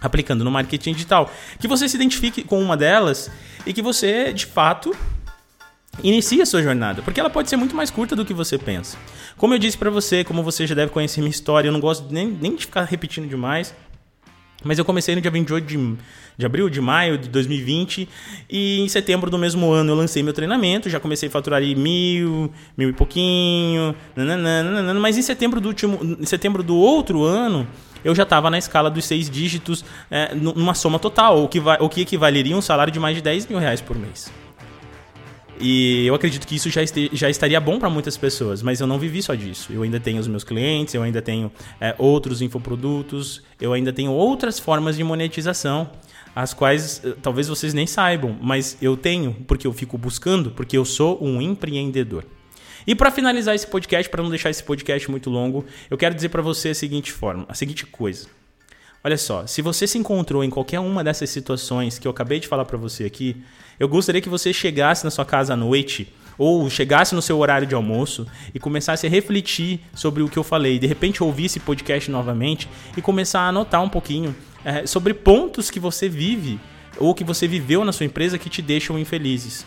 Aplicando 0.01 0.43
no 0.43 0.51
marketing 0.51 0.93
digital. 0.93 1.31
Que 1.59 1.67
você 1.67 1.87
se 1.87 1.95
identifique 1.95 2.43
com 2.43 2.61
uma 2.61 2.75
delas 2.75 3.29
e 3.65 3.71
que 3.71 3.81
você, 3.81 4.33
de 4.33 4.45
fato, 4.45 4.95
inicie 6.03 6.41
a 6.41 6.45
sua 6.45 6.61
jornada, 6.61 7.01
porque 7.01 7.19
ela 7.19 7.29
pode 7.29 7.49
ser 7.49 7.57
muito 7.57 7.75
mais 7.75 7.91
curta 7.91 8.15
do 8.15 8.25
que 8.25 8.33
você 8.33 8.57
pensa. 8.57 8.97
Como 9.37 9.53
eu 9.53 9.59
disse 9.59 9.77
para 9.77 9.89
você, 9.89 10.23
como 10.23 10.43
você 10.43 10.65
já 10.65 10.75
deve 10.75 10.91
conhecer 10.91 11.21
minha 11.21 11.31
história, 11.31 11.67
eu 11.67 11.71
não 11.71 11.79
gosto 11.79 12.11
nem, 12.11 12.27
nem 12.27 12.55
de 12.55 12.65
ficar 12.65 12.83
repetindo 12.83 13.27
demais. 13.27 13.73
Mas 14.63 14.77
eu 14.77 14.85
comecei 14.85 15.15
no 15.15 15.21
dia 15.21 15.31
28 15.31 15.65
de, 15.65 15.97
de 16.37 16.45
abril, 16.45 16.69
de 16.69 16.79
maio 16.79 17.17
de 17.17 17.27
2020, 17.29 18.07
e 18.47 18.79
em 18.81 18.87
setembro 18.87 19.29
do 19.31 19.37
mesmo 19.37 19.71
ano 19.71 19.91
eu 19.91 19.95
lancei 19.95 20.21
meu 20.21 20.33
treinamento, 20.33 20.87
já 20.87 20.99
comecei 20.99 21.27
a 21.29 21.31
faturar 21.31 21.57
ali 21.57 21.73
mil, 21.73 22.51
mil 22.77 22.89
e 22.89 22.93
pouquinho, 22.93 23.95
nananana, 24.15 24.93
mas 24.99 25.17
em 25.17 25.23
setembro 25.23 25.59
do 25.59 25.69
último, 25.69 25.99
em 26.19 26.25
setembro 26.25 26.61
do 26.61 26.75
outro 26.75 27.23
ano 27.23 27.67
eu 28.03 28.13
já 28.15 28.23
estava 28.23 28.49
na 28.49 28.57
escala 28.57 28.89
dos 28.89 29.05
seis 29.05 29.29
dígitos 29.29 29.83
é, 30.09 30.33
numa 30.33 30.73
soma 30.73 30.99
total, 30.99 31.43
o 31.43 31.47
que, 31.47 31.59
o 31.59 31.89
que 31.89 32.01
equivaleria 32.01 32.55
um 32.55 32.61
salário 32.61 32.91
de 32.91 32.99
mais 32.99 33.15
de 33.15 33.21
10 33.21 33.47
mil 33.47 33.59
reais 33.59 33.81
por 33.81 33.97
mês. 33.97 34.31
E 35.63 36.07
eu 36.07 36.15
acredito 36.15 36.47
que 36.47 36.55
isso 36.55 36.71
já, 36.71 36.81
este, 36.81 37.09
já 37.13 37.29
estaria 37.29 37.59
bom 37.61 37.77
para 37.77 37.87
muitas 37.87 38.17
pessoas, 38.17 38.63
mas 38.63 38.79
eu 38.79 38.87
não 38.87 38.97
vivi 38.97 39.21
só 39.21 39.35
disso. 39.35 39.71
Eu 39.71 39.83
ainda 39.83 39.99
tenho 39.99 40.19
os 40.19 40.27
meus 40.27 40.43
clientes, 40.43 40.95
eu 40.95 41.03
ainda 41.03 41.21
tenho 41.21 41.51
é, 41.79 41.93
outros 41.99 42.41
infoprodutos, 42.41 43.43
eu 43.59 43.71
ainda 43.71 43.93
tenho 43.93 44.11
outras 44.11 44.59
formas 44.59 44.97
de 44.97 45.03
monetização, 45.03 45.91
as 46.35 46.53
quais 46.53 47.01
eh, 47.03 47.13
talvez 47.21 47.47
vocês 47.47 47.73
nem 47.73 47.85
saibam, 47.85 48.37
mas 48.41 48.77
eu 48.81 48.97
tenho, 48.97 49.33
porque 49.45 49.67
eu 49.67 49.73
fico 49.73 49.97
buscando, 49.97 50.49
porque 50.51 50.77
eu 50.77 50.85
sou 50.85 51.23
um 51.23 51.41
empreendedor. 51.41 52.25
E 52.85 52.95
para 52.95 53.11
finalizar 53.11 53.55
esse 53.55 53.67
podcast, 53.67 54.09
para 54.09 54.23
não 54.23 54.29
deixar 54.29 54.49
esse 54.49 54.63
podcast 54.63 55.09
muito 55.09 55.29
longo, 55.29 55.65
eu 55.89 55.97
quero 55.97 56.15
dizer 56.15 56.29
para 56.29 56.41
você 56.41 56.69
a 56.69 56.75
seguinte 56.75 57.11
forma, 57.11 57.45
a 57.47 57.53
seguinte 57.53 57.85
coisa. 57.85 58.27
Olha 59.03 59.17
só, 59.17 59.47
se 59.47 59.61
você 59.61 59.87
se 59.87 59.97
encontrou 59.97 60.43
em 60.43 60.49
qualquer 60.49 60.79
uma 60.79 61.03
dessas 61.03 61.29
situações 61.29 61.97
que 61.97 62.07
eu 62.07 62.11
acabei 62.11 62.39
de 62.39 62.47
falar 62.47 62.65
para 62.65 62.77
você 62.77 63.03
aqui, 63.03 63.35
eu 63.79 63.87
gostaria 63.87 64.21
que 64.21 64.29
você 64.29 64.53
chegasse 64.53 65.03
na 65.03 65.09
sua 65.09 65.25
casa 65.25 65.53
à 65.53 65.55
noite 65.55 66.13
ou 66.37 66.69
chegasse 66.69 67.15
no 67.15 67.21
seu 67.21 67.39
horário 67.39 67.65
de 67.65 67.73
almoço 67.73 68.27
e 68.53 68.59
começasse 68.59 69.07
a 69.07 69.09
refletir 69.09 69.79
sobre 69.93 70.21
o 70.21 70.29
que 70.29 70.37
eu 70.37 70.43
falei, 70.43 70.77
de 70.77 70.85
repente 70.85 71.23
ouvir 71.23 71.45
esse 71.45 71.59
podcast 71.59 72.11
novamente 72.11 72.69
e 72.95 73.01
começar 73.01 73.41
a 73.41 73.49
anotar 73.49 73.81
um 73.81 73.89
pouquinho 73.89 74.35
é, 74.63 74.85
sobre 74.85 75.13
pontos 75.15 75.71
que 75.71 75.79
você 75.79 76.07
vive 76.07 76.59
ou 76.97 77.15
que 77.15 77.23
você 77.23 77.47
viveu 77.47 77.83
na 77.83 77.91
sua 77.91 78.05
empresa 78.05 78.37
que 78.37 78.49
te 78.49 78.61
deixam 78.61 78.99
infelizes. 78.99 79.65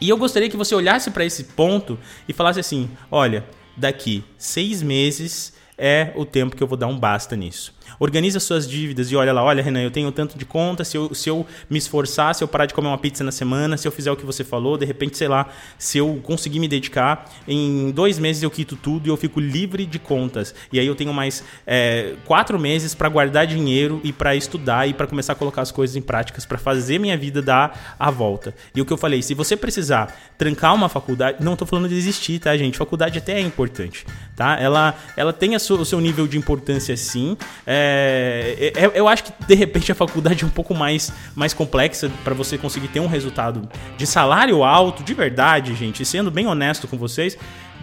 E 0.00 0.08
eu 0.08 0.16
gostaria 0.16 0.48
que 0.48 0.56
você 0.56 0.74
olhasse 0.74 1.10
para 1.10 1.24
esse 1.24 1.44
ponto 1.44 1.98
e 2.28 2.32
falasse 2.32 2.60
assim: 2.60 2.90
olha, 3.10 3.44
daqui 3.76 4.24
seis 4.38 4.82
meses 4.82 5.52
é 5.76 6.12
o 6.14 6.24
tempo 6.24 6.56
que 6.56 6.62
eu 6.62 6.66
vou 6.66 6.78
dar 6.78 6.86
um 6.86 6.98
basta 6.98 7.34
nisso. 7.36 7.73
Organiza 7.98 8.40
suas 8.40 8.68
dívidas 8.68 9.10
e 9.10 9.16
olha 9.16 9.32
lá, 9.32 9.42
olha, 9.42 9.62
Renan, 9.62 9.82
eu 9.82 9.90
tenho 9.90 10.10
tanto 10.10 10.36
de 10.36 10.44
conta, 10.44 10.84
se 10.84 10.96
eu, 10.96 11.14
se 11.14 11.28
eu 11.28 11.46
me 11.68 11.78
esforçar, 11.78 12.34
se 12.34 12.42
eu 12.42 12.48
parar 12.48 12.66
de 12.66 12.74
comer 12.74 12.88
uma 12.88 12.98
pizza 12.98 13.22
na 13.22 13.32
semana, 13.32 13.76
se 13.76 13.86
eu 13.86 13.92
fizer 13.92 14.10
o 14.10 14.16
que 14.16 14.26
você 14.26 14.44
falou, 14.44 14.76
de 14.76 14.84
repente, 14.84 15.16
sei 15.16 15.28
lá, 15.28 15.48
se 15.78 15.98
eu 15.98 16.20
conseguir 16.22 16.58
me 16.58 16.68
dedicar, 16.68 17.30
em 17.46 17.90
dois 17.90 18.18
meses 18.18 18.42
eu 18.42 18.50
quito 18.50 18.76
tudo 18.76 19.06
e 19.06 19.10
eu 19.10 19.16
fico 19.16 19.40
livre 19.40 19.86
de 19.86 19.98
contas. 19.98 20.54
E 20.72 20.78
aí 20.78 20.86
eu 20.86 20.94
tenho 20.94 21.12
mais 21.12 21.44
é, 21.66 22.14
quatro 22.24 22.58
meses 22.58 22.94
para 22.94 23.08
guardar 23.08 23.46
dinheiro 23.46 24.00
e 24.04 24.12
para 24.12 24.34
estudar 24.34 24.88
e 24.88 24.94
para 24.94 25.06
começar 25.06 25.32
a 25.32 25.36
colocar 25.36 25.62
as 25.62 25.70
coisas 25.70 25.96
em 25.96 26.02
práticas, 26.02 26.44
para 26.44 26.58
fazer 26.58 26.98
minha 26.98 27.16
vida 27.16 27.40
dar 27.40 27.96
a 27.98 28.10
volta. 28.10 28.54
E 28.74 28.80
o 28.80 28.86
que 28.86 28.92
eu 28.92 28.96
falei, 28.96 29.22
se 29.22 29.34
você 29.34 29.56
precisar 29.56 30.14
trancar 30.36 30.74
uma 30.74 30.88
faculdade, 30.88 31.44
não 31.44 31.52
estou 31.52 31.66
falando 31.66 31.88
de 31.88 31.94
desistir, 31.94 32.38
tá, 32.38 32.56
gente? 32.56 32.76
Faculdade 32.76 33.18
até 33.18 33.34
é 33.34 33.40
importante, 33.40 34.04
tá? 34.36 34.58
Ela, 34.58 34.94
ela 35.16 35.32
tem 35.32 35.58
sua, 35.58 35.80
o 35.80 35.84
seu 35.84 36.00
nível 36.00 36.26
de 36.26 36.36
importância 36.36 36.96
sim. 36.96 37.36
É, 37.66 37.73
é, 37.74 38.72
é, 38.76 38.92
eu 38.94 39.08
acho 39.08 39.24
que 39.24 39.32
de 39.46 39.54
repente 39.54 39.90
a 39.90 39.94
faculdade 39.94 40.44
é 40.44 40.46
um 40.46 40.50
pouco 40.50 40.74
mais, 40.74 41.12
mais 41.34 41.52
complexa 41.52 42.10
para 42.22 42.34
você 42.34 42.58
conseguir 42.58 42.88
ter 42.88 43.00
um 43.00 43.06
resultado 43.06 43.68
de 43.96 44.06
salário 44.06 44.62
alto, 44.62 45.02
de 45.02 45.14
verdade, 45.14 45.74
gente, 45.74 46.04
sendo 46.04 46.30
bem 46.30 46.46
honesto 46.46 46.86
com 46.86 46.96
vocês, 46.96 47.36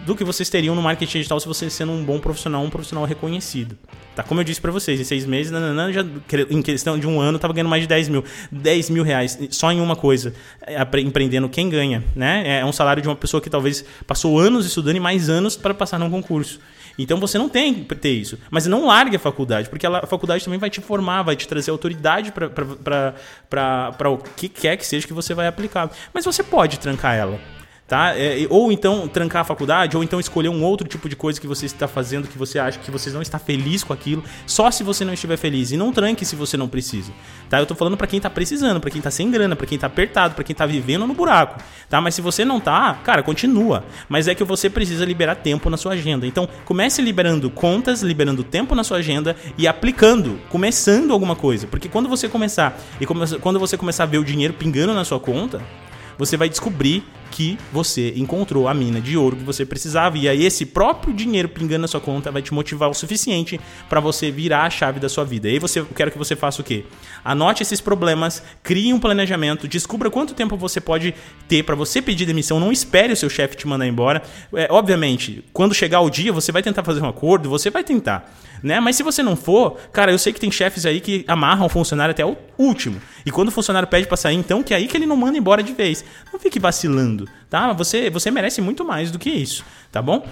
do 0.06 0.16
que 0.16 0.24
vocês 0.24 0.48
teriam 0.48 0.74
no 0.74 0.82
marketing 0.82 1.18
digital 1.18 1.38
se 1.38 1.46
você 1.46 1.70
sendo 1.70 1.92
um 1.92 2.04
bom 2.04 2.18
profissional, 2.18 2.62
um 2.62 2.70
profissional 2.70 3.04
reconhecido. 3.04 3.76
Tá? 4.14 4.22
Como 4.22 4.40
eu 4.40 4.44
disse 4.44 4.60
para 4.60 4.70
vocês, 4.70 5.00
em 5.00 5.04
seis 5.04 5.24
meses, 5.24 5.52
nananã, 5.52 5.92
já, 5.92 6.04
em 6.50 6.60
questão 6.60 6.98
de 6.98 7.06
um 7.06 7.20
ano, 7.20 7.38
tava 7.38 7.54
ganhando 7.54 7.70
mais 7.70 7.82
de 7.82 7.88
10 7.88 8.08
mil. 8.08 8.24
10 8.50 8.90
mil 8.90 9.04
reais 9.04 9.38
só 9.50 9.70
em 9.70 9.80
uma 9.80 9.96
coisa. 9.96 10.34
É, 10.66 10.76
empreendendo 11.00 11.48
quem 11.48 11.68
ganha, 11.70 12.04
né? 12.14 12.58
É 12.58 12.64
um 12.64 12.72
salário 12.72 13.00
de 13.00 13.08
uma 13.08 13.16
pessoa 13.16 13.40
que 13.40 13.48
talvez 13.48 13.84
passou 14.06 14.38
anos 14.38 14.66
estudando 14.66 14.96
e 14.96 15.00
mais 15.00 15.30
anos 15.30 15.56
para 15.56 15.72
passar 15.72 15.98
num 15.98 16.10
concurso. 16.10 16.60
Então 16.98 17.18
você 17.18 17.38
não 17.38 17.48
tem 17.48 17.84
que 17.84 17.94
ter 17.94 18.12
isso. 18.12 18.38
Mas 18.50 18.66
não 18.66 18.86
largue 18.86 19.16
a 19.16 19.18
faculdade, 19.18 19.68
porque 19.68 19.86
a 19.86 20.06
faculdade 20.06 20.44
também 20.44 20.58
vai 20.58 20.70
te 20.70 20.80
formar, 20.80 21.22
vai 21.22 21.36
te 21.36 21.48
trazer 21.48 21.70
autoridade 21.70 22.32
para 22.32 24.10
o 24.10 24.18
que 24.18 24.48
quer 24.48 24.76
que 24.76 24.86
seja 24.86 25.06
que 25.06 25.12
você 25.12 25.34
vai 25.34 25.46
aplicar. 25.46 25.90
Mas 26.12 26.24
você 26.24 26.42
pode 26.42 26.78
trancar 26.78 27.14
ela 27.14 27.38
tá? 27.86 28.16
É, 28.16 28.46
ou 28.48 28.72
então 28.72 29.06
trancar 29.06 29.42
a 29.42 29.44
faculdade, 29.44 29.96
ou 29.96 30.02
então 30.02 30.18
escolher 30.18 30.48
um 30.48 30.62
outro 30.64 30.88
tipo 30.88 31.08
de 31.08 31.16
coisa 31.16 31.40
que 31.40 31.46
você 31.46 31.66
está 31.66 31.86
fazendo 31.86 32.26
que 32.26 32.38
você 32.38 32.58
acha 32.58 32.78
que 32.78 32.90
você 32.90 33.10
não 33.10 33.20
está 33.20 33.38
feliz 33.38 33.84
com 33.84 33.92
aquilo, 33.92 34.24
só 34.46 34.70
se 34.70 34.82
você 34.82 35.04
não 35.04 35.12
estiver 35.12 35.36
feliz. 35.36 35.72
E 35.72 35.76
não 35.76 35.92
tranque 35.92 36.24
se 36.24 36.34
você 36.34 36.56
não 36.56 36.68
precisa, 36.68 37.12
tá? 37.48 37.58
Eu 37.60 37.66
tô 37.66 37.74
falando 37.74 37.96
para 37.96 38.06
quem 38.06 38.20
tá 38.20 38.30
precisando, 38.30 38.80
para 38.80 38.90
quem 38.90 39.00
tá 39.00 39.10
sem 39.10 39.30
grana, 39.30 39.54
para 39.54 39.66
quem 39.66 39.78
tá 39.78 39.86
apertado, 39.86 40.34
para 40.34 40.44
quem 40.44 40.54
tá 40.54 40.64
vivendo 40.64 41.06
no 41.06 41.14
buraco, 41.14 41.62
tá? 41.88 42.00
Mas 42.00 42.14
se 42.14 42.22
você 42.22 42.44
não 42.44 42.58
tá, 42.58 42.98
cara, 43.04 43.22
continua. 43.22 43.84
Mas 44.08 44.26
é 44.28 44.34
que 44.34 44.44
você 44.44 44.70
precisa 44.70 45.04
liberar 45.04 45.36
tempo 45.36 45.68
na 45.68 45.76
sua 45.76 45.92
agenda. 45.92 46.26
Então, 46.26 46.48
comece 46.64 47.02
liberando 47.02 47.50
contas, 47.50 48.02
liberando 48.02 48.42
tempo 48.42 48.74
na 48.74 48.84
sua 48.84 48.98
agenda 48.98 49.36
e 49.58 49.68
aplicando, 49.68 50.40
começando 50.48 51.12
alguma 51.12 51.36
coisa. 51.36 51.66
Porque 51.66 51.88
quando 51.88 52.08
você 52.08 52.28
começar 52.28 52.78
e 53.00 53.06
quando 53.06 53.58
você 53.58 53.76
começar 53.76 54.04
a 54.04 54.06
ver 54.06 54.18
o 54.18 54.24
dinheiro 54.24 54.54
pingando 54.54 54.94
na 54.94 55.04
sua 55.04 55.20
conta, 55.20 55.60
você 56.18 56.36
vai 56.36 56.48
descobrir 56.48 57.04
que 57.32 57.58
você 57.72 58.12
encontrou 58.14 58.68
a 58.68 58.74
mina 58.74 59.00
de 59.00 59.16
ouro 59.16 59.36
que 59.36 59.42
você 59.42 59.64
precisava. 59.66 60.16
E 60.18 60.28
aí 60.28 60.44
esse 60.44 60.66
próprio 60.66 61.12
dinheiro 61.12 61.48
pingando 61.48 61.80
na 61.80 61.88
sua 61.88 62.00
conta 62.00 62.30
vai 62.30 62.42
te 62.42 62.54
motivar 62.54 62.88
o 62.88 62.94
suficiente 62.94 63.58
para 63.88 63.98
você 63.98 64.30
virar 64.30 64.64
a 64.64 64.70
chave 64.70 65.00
da 65.00 65.08
sua 65.08 65.24
vida. 65.24 65.48
E 65.48 65.52
aí 65.52 65.58
você, 65.58 65.80
eu 65.80 65.86
quero 65.86 66.12
que 66.12 66.18
você 66.18 66.36
faça 66.36 66.60
o 66.60 66.64
quê? 66.64 66.84
Anote 67.24 67.62
esses 67.62 67.80
problemas, 67.80 68.42
crie 68.62 68.92
um 68.92 69.00
planejamento, 69.00 69.66
descubra 69.66 70.10
quanto 70.10 70.34
tempo 70.34 70.56
você 70.56 70.80
pode 70.80 71.14
ter 71.48 71.64
para 71.64 71.74
você 71.74 72.02
pedir 72.02 72.26
demissão. 72.26 72.60
Não 72.60 72.70
espere 72.70 73.12
o 73.12 73.16
seu 73.16 73.30
chefe 73.30 73.56
te 73.56 73.66
mandar 73.66 73.86
embora. 73.86 74.22
É, 74.54 74.68
obviamente, 74.70 75.42
quando 75.52 75.74
chegar 75.74 76.00
o 76.00 76.10
dia, 76.10 76.32
você 76.32 76.52
vai 76.52 76.62
tentar 76.62 76.84
fazer 76.84 77.00
um 77.00 77.08
acordo, 77.08 77.48
você 77.48 77.70
vai 77.70 77.82
tentar. 77.82 78.30
Né? 78.62 78.78
Mas 78.78 78.96
se 78.96 79.02
você 79.02 79.22
não 79.22 79.34
for, 79.34 79.76
cara, 79.92 80.12
eu 80.12 80.18
sei 80.18 80.32
que 80.32 80.38
tem 80.38 80.50
chefes 80.50 80.86
aí 80.86 81.00
que 81.00 81.24
amarram 81.26 81.66
o 81.66 81.68
funcionário 81.68 82.12
até 82.12 82.24
o 82.24 82.36
último. 82.56 83.00
E 83.26 83.30
quando 83.30 83.48
o 83.48 83.50
funcionário 83.50 83.88
pede 83.88 84.06
para 84.06 84.16
sair, 84.16 84.36
então 84.36 84.62
que 84.62 84.72
é 84.72 84.76
aí 84.76 84.86
que 84.86 84.96
ele 84.96 85.06
não 85.06 85.16
manda 85.16 85.36
embora 85.36 85.62
de 85.62 85.72
vez. 85.72 86.04
Não 86.32 86.38
fique 86.38 86.60
vacilando, 86.60 87.21
tá? 87.48 87.72
Você, 87.72 88.10
você 88.10 88.30
merece 88.30 88.60
muito 88.60 88.84
mais 88.84 89.10
do 89.10 89.18
que 89.18 89.30
isso, 89.30 89.64
tá 89.90 90.00
bom? 90.00 90.26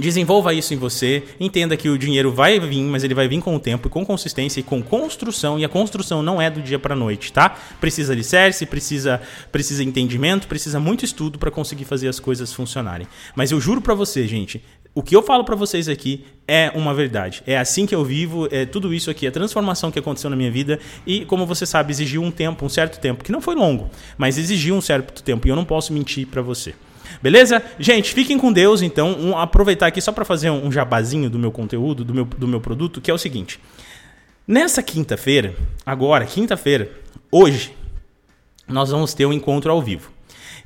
Desenvolva 0.00 0.54
isso 0.54 0.72
em 0.72 0.78
você, 0.78 1.24
entenda 1.38 1.76
que 1.76 1.90
o 1.90 1.98
dinheiro 1.98 2.32
vai 2.32 2.58
vir, 2.58 2.82
mas 2.84 3.04
ele 3.04 3.12
vai 3.12 3.28
vir 3.28 3.40
com 3.42 3.54
o 3.54 3.60
tempo 3.60 3.90
com 3.90 4.04
consistência 4.04 4.60
e 4.60 4.62
com 4.62 4.82
construção, 4.82 5.58
e 5.58 5.64
a 5.64 5.68
construção 5.68 6.22
não 6.22 6.40
é 6.40 6.48
do 6.48 6.62
dia 6.62 6.78
para 6.78 6.96
noite, 6.96 7.30
tá? 7.30 7.54
Precisa 7.78 8.14
alicerce, 8.14 8.64
precisa 8.64 9.20
precisa 9.52 9.84
entendimento, 9.84 10.48
precisa 10.48 10.80
muito 10.80 11.04
estudo 11.04 11.38
para 11.38 11.50
conseguir 11.50 11.84
fazer 11.84 12.08
as 12.08 12.18
coisas 12.18 12.50
funcionarem. 12.50 13.06
Mas 13.34 13.50
eu 13.50 13.60
juro 13.60 13.82
para 13.82 13.94
você, 13.94 14.26
gente, 14.26 14.62
O 15.00 15.02
que 15.02 15.16
eu 15.16 15.22
falo 15.22 15.44
para 15.44 15.56
vocês 15.56 15.88
aqui 15.88 16.26
é 16.46 16.70
uma 16.74 16.92
verdade. 16.92 17.42
É 17.46 17.56
assim 17.56 17.86
que 17.86 17.94
eu 17.94 18.04
vivo, 18.04 18.46
é 18.50 18.66
tudo 18.66 18.92
isso 18.92 19.10
aqui, 19.10 19.26
a 19.26 19.30
transformação 19.32 19.90
que 19.90 19.98
aconteceu 19.98 20.28
na 20.28 20.36
minha 20.36 20.50
vida 20.50 20.78
e, 21.06 21.24
como 21.24 21.46
você 21.46 21.64
sabe, 21.64 21.90
exigiu 21.90 22.22
um 22.22 22.30
tempo, 22.30 22.66
um 22.66 22.68
certo 22.68 23.00
tempo, 23.00 23.24
que 23.24 23.32
não 23.32 23.40
foi 23.40 23.54
longo, 23.54 23.88
mas 24.18 24.36
exigiu 24.36 24.74
um 24.74 24.80
certo 24.82 25.22
tempo 25.22 25.48
e 25.48 25.50
eu 25.50 25.56
não 25.56 25.64
posso 25.64 25.90
mentir 25.90 26.26
para 26.26 26.42
você. 26.42 26.74
Beleza? 27.22 27.62
Gente, 27.78 28.12
fiquem 28.12 28.36
com 28.36 28.52
Deus, 28.52 28.82
então. 28.82 29.16
Um, 29.18 29.38
aproveitar 29.38 29.86
aqui 29.86 30.02
só 30.02 30.12
para 30.12 30.26
fazer 30.26 30.50
um 30.50 30.70
jabazinho 30.70 31.30
do 31.30 31.38
meu 31.38 31.50
conteúdo, 31.50 32.04
do 32.04 32.12
meu, 32.12 32.26
do 32.26 32.46
meu 32.46 32.60
produto, 32.60 33.00
que 33.00 33.10
é 33.10 33.14
o 33.14 33.18
seguinte. 33.18 33.58
Nessa 34.46 34.82
quinta-feira, 34.82 35.54
agora, 35.86 36.26
quinta-feira, 36.26 36.92
hoje, 37.32 37.74
nós 38.68 38.90
vamos 38.90 39.14
ter 39.14 39.24
um 39.24 39.32
encontro 39.32 39.72
ao 39.72 39.80
vivo. 39.80 40.12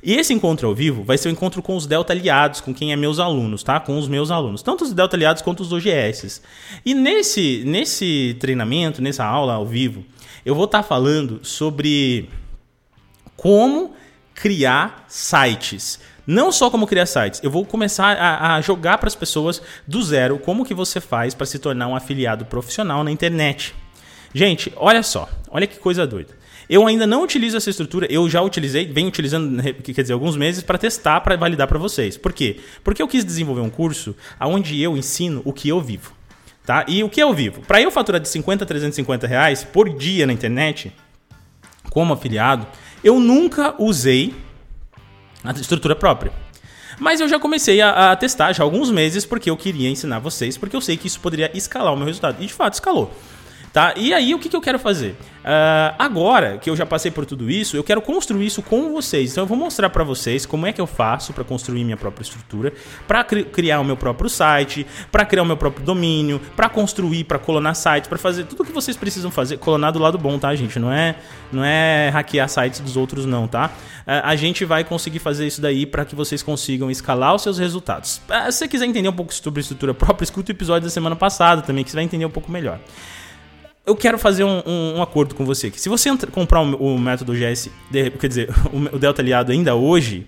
E 0.05 0.13
esse 0.13 0.31
encontro 0.31 0.67
ao 0.67 0.75
vivo 0.75 1.03
vai 1.03 1.17
ser 1.17 1.29
o 1.29 1.31
um 1.31 1.33
encontro 1.33 1.63
com 1.63 1.75
os 1.75 1.87
Delta 1.87 2.13
aliados, 2.13 2.61
com 2.61 2.71
quem 2.71 2.93
é 2.93 2.95
meus 2.95 3.19
alunos, 3.19 3.63
tá? 3.63 3.79
Com 3.79 3.97
os 3.97 4.07
meus 4.07 4.29
alunos, 4.29 4.61
tanto 4.61 4.83
os 4.83 4.93
Delta 4.93 5.15
aliados 5.15 5.41
quanto 5.41 5.61
os 5.61 5.73
OGS. 5.73 6.43
E 6.85 6.93
nesse, 6.93 7.63
nesse 7.65 8.37
treinamento, 8.39 9.01
nessa 9.01 9.25
aula 9.25 9.53
ao 9.53 9.65
vivo, 9.65 10.05
eu 10.45 10.53
vou 10.53 10.65
estar 10.65 10.83
tá 10.83 10.87
falando 10.87 11.39
sobre 11.41 12.29
como 13.35 13.95
criar 14.35 15.05
sites. 15.07 15.99
Não 16.27 16.51
só 16.51 16.69
como 16.69 16.85
criar 16.85 17.07
sites, 17.07 17.41
eu 17.43 17.49
vou 17.49 17.65
começar 17.65 18.15
a, 18.15 18.57
a 18.57 18.61
jogar 18.61 18.99
para 18.99 19.07
as 19.07 19.15
pessoas 19.15 19.59
do 19.87 20.03
zero 20.03 20.37
como 20.37 20.65
que 20.65 20.75
você 20.75 21.01
faz 21.01 21.33
para 21.33 21.47
se 21.47 21.57
tornar 21.57 21.87
um 21.87 21.95
afiliado 21.95 22.45
profissional 22.45 23.03
na 23.03 23.09
internet. 23.09 23.73
Gente, 24.35 24.71
olha 24.75 25.01
só, 25.01 25.27
olha 25.49 25.65
que 25.65 25.79
coisa 25.79 26.05
doida. 26.05 26.44
Eu 26.69 26.87
ainda 26.87 27.05
não 27.05 27.23
utilizo 27.23 27.57
essa 27.57 27.69
estrutura, 27.69 28.07
eu 28.09 28.27
já 28.29 28.41
utilizei, 28.41 28.85
venho 28.87 29.07
utilizando, 29.07 29.61
quer 29.61 30.01
dizer, 30.01 30.13
alguns 30.13 30.35
meses 30.35 30.63
para 30.63 30.77
testar, 30.77 31.21
para 31.21 31.35
validar 31.35 31.67
para 31.67 31.77
vocês. 31.77 32.17
Por 32.17 32.33
quê? 32.33 32.57
Porque 32.83 33.01
eu 33.01 33.07
quis 33.07 33.23
desenvolver 33.23 33.61
um 33.61 33.69
curso 33.69 34.15
onde 34.39 34.81
eu 34.81 34.97
ensino 34.97 35.41
o 35.45 35.53
que 35.53 35.69
eu 35.69 35.79
vivo. 35.79 36.13
Tá? 36.65 36.83
E 36.87 37.03
o 37.03 37.09
que 37.09 37.21
eu 37.21 37.31
vivo? 37.33 37.61
Para 37.61 37.79
eu 37.79 37.91
faturar 37.91 38.19
de 38.19 38.27
50 38.27 38.63
a 38.63 38.67
350 38.67 39.27
reais 39.27 39.63
por 39.63 39.87
dia 39.87 40.25
na 40.25 40.33
internet, 40.33 40.91
como 41.91 42.13
afiliado, 42.13 42.65
eu 43.03 43.19
nunca 43.19 43.75
usei 43.77 44.33
a 45.43 45.51
estrutura 45.51 45.95
própria. 45.95 46.31
Mas 46.99 47.19
eu 47.19 47.27
já 47.27 47.39
comecei 47.39 47.81
a, 47.81 48.11
a, 48.11 48.15
testar 48.15 48.53
já 48.53 48.63
há 48.63 48.65
alguns 48.65 48.89
meses 48.89 49.25
porque 49.25 49.49
eu 49.49 49.57
queria 49.57 49.89
ensinar 49.89 50.19
vocês, 50.19 50.57
porque 50.57 50.75
eu 50.75 50.81
sei 50.81 50.97
que 50.97 51.07
isso 51.07 51.19
poderia 51.19 51.51
escalar 51.55 51.93
o 51.93 51.97
meu 51.97 52.05
resultado. 52.07 52.41
E 52.41 52.47
de 52.47 52.53
fato 52.53 52.73
escalou. 52.73 53.13
Tá? 53.75 53.93
E 53.97 54.13
aí, 54.13 54.33
o 54.33 54.39
que, 54.39 54.47
que 54.47 54.55
eu 54.55 54.61
quero 54.61 54.79
fazer? 54.79 55.17
Uh, 55.43 55.91
agora 55.99 56.57
que 56.57 56.69
eu 56.69 56.77
já 56.77 56.85
passei 56.85 57.11
por 57.11 57.25
tudo 57.25 57.51
isso, 57.51 57.75
eu 57.75 57.83
quero 57.83 58.01
construir 58.01 58.45
isso 58.45 58.61
com 58.61 58.93
vocês. 58.93 59.33
Então, 59.33 59.43
eu 59.43 59.47
vou 59.47 59.57
mostrar 59.57 59.89
para 59.89 60.01
vocês 60.01 60.45
como 60.45 60.65
é 60.65 60.71
que 60.71 60.79
eu 60.79 60.87
faço 60.87 61.33
para 61.33 61.43
construir 61.43 61.83
minha 61.83 61.97
própria 61.97 62.23
estrutura, 62.23 62.71
para 63.05 63.21
cri 63.25 63.43
criar 63.43 63.81
o 63.81 63.83
meu 63.83 63.97
próprio 63.97 64.29
site, 64.29 64.87
para 65.11 65.25
criar 65.25 65.43
o 65.43 65.45
meu 65.45 65.57
próprio 65.57 65.85
domínio, 65.85 66.39
para 66.55 66.69
construir, 66.69 67.25
para 67.25 67.37
colonar 67.37 67.75
sites, 67.75 68.07
para 68.07 68.17
fazer 68.17 68.45
tudo 68.45 68.63
o 68.63 68.65
que 68.65 68.71
vocês 68.71 68.95
precisam 68.95 69.29
fazer. 69.29 69.57
Colonar 69.57 69.91
do 69.91 69.99
lado 69.99 70.17
bom, 70.17 70.39
tá, 70.39 70.55
gente? 70.55 70.79
Não 70.79 70.89
é, 70.89 71.17
não 71.51 71.61
é 71.61 72.07
hackear 72.13 72.47
sites 72.47 72.79
dos 72.79 72.95
outros, 72.95 73.25
não, 73.25 73.45
tá? 73.45 73.71
Uh, 74.07 74.23
a 74.23 74.37
gente 74.37 74.63
vai 74.63 74.85
conseguir 74.85 75.19
fazer 75.19 75.47
isso 75.47 75.59
daí 75.59 75.85
para 75.85 76.05
que 76.05 76.15
vocês 76.15 76.41
consigam 76.41 76.89
escalar 76.89 77.35
os 77.35 77.41
seus 77.41 77.57
resultados. 77.57 78.21
Uh, 78.29 78.49
se 78.53 78.59
você 78.59 78.67
quiser 78.69 78.85
entender 78.85 79.09
um 79.09 79.13
pouco 79.13 79.33
sobre 79.33 79.59
estrutura 79.59 79.93
própria, 79.93 80.23
escuta 80.23 80.53
o 80.53 80.55
episódio 80.55 80.87
da 80.87 80.89
semana 80.89 81.17
passada 81.17 81.61
também, 81.61 81.83
que 81.83 81.91
você 81.91 81.97
vai 81.97 82.05
entender 82.05 82.25
um 82.25 82.31
pouco 82.31 82.49
melhor 82.49 82.79
eu 83.85 83.95
quero 83.95 84.17
fazer 84.17 84.43
um, 84.43 84.61
um, 84.65 84.95
um, 84.97 85.01
acordo 85.01 85.35
com 85.35 85.45
você 85.45 85.67
aqui. 85.67 85.79
Se 85.79 85.89
você 85.89 86.09
comprar 86.31 86.61
o, 86.61 86.95
o 86.95 86.99
método 86.99 87.33
GS, 87.33 87.69
quer 88.19 88.27
dizer, 88.27 88.49
o, 88.73 88.95
o 88.95 88.99
Delta 88.99 89.21
Aliado 89.21 89.51
ainda 89.51 89.75
hoje, 89.75 90.27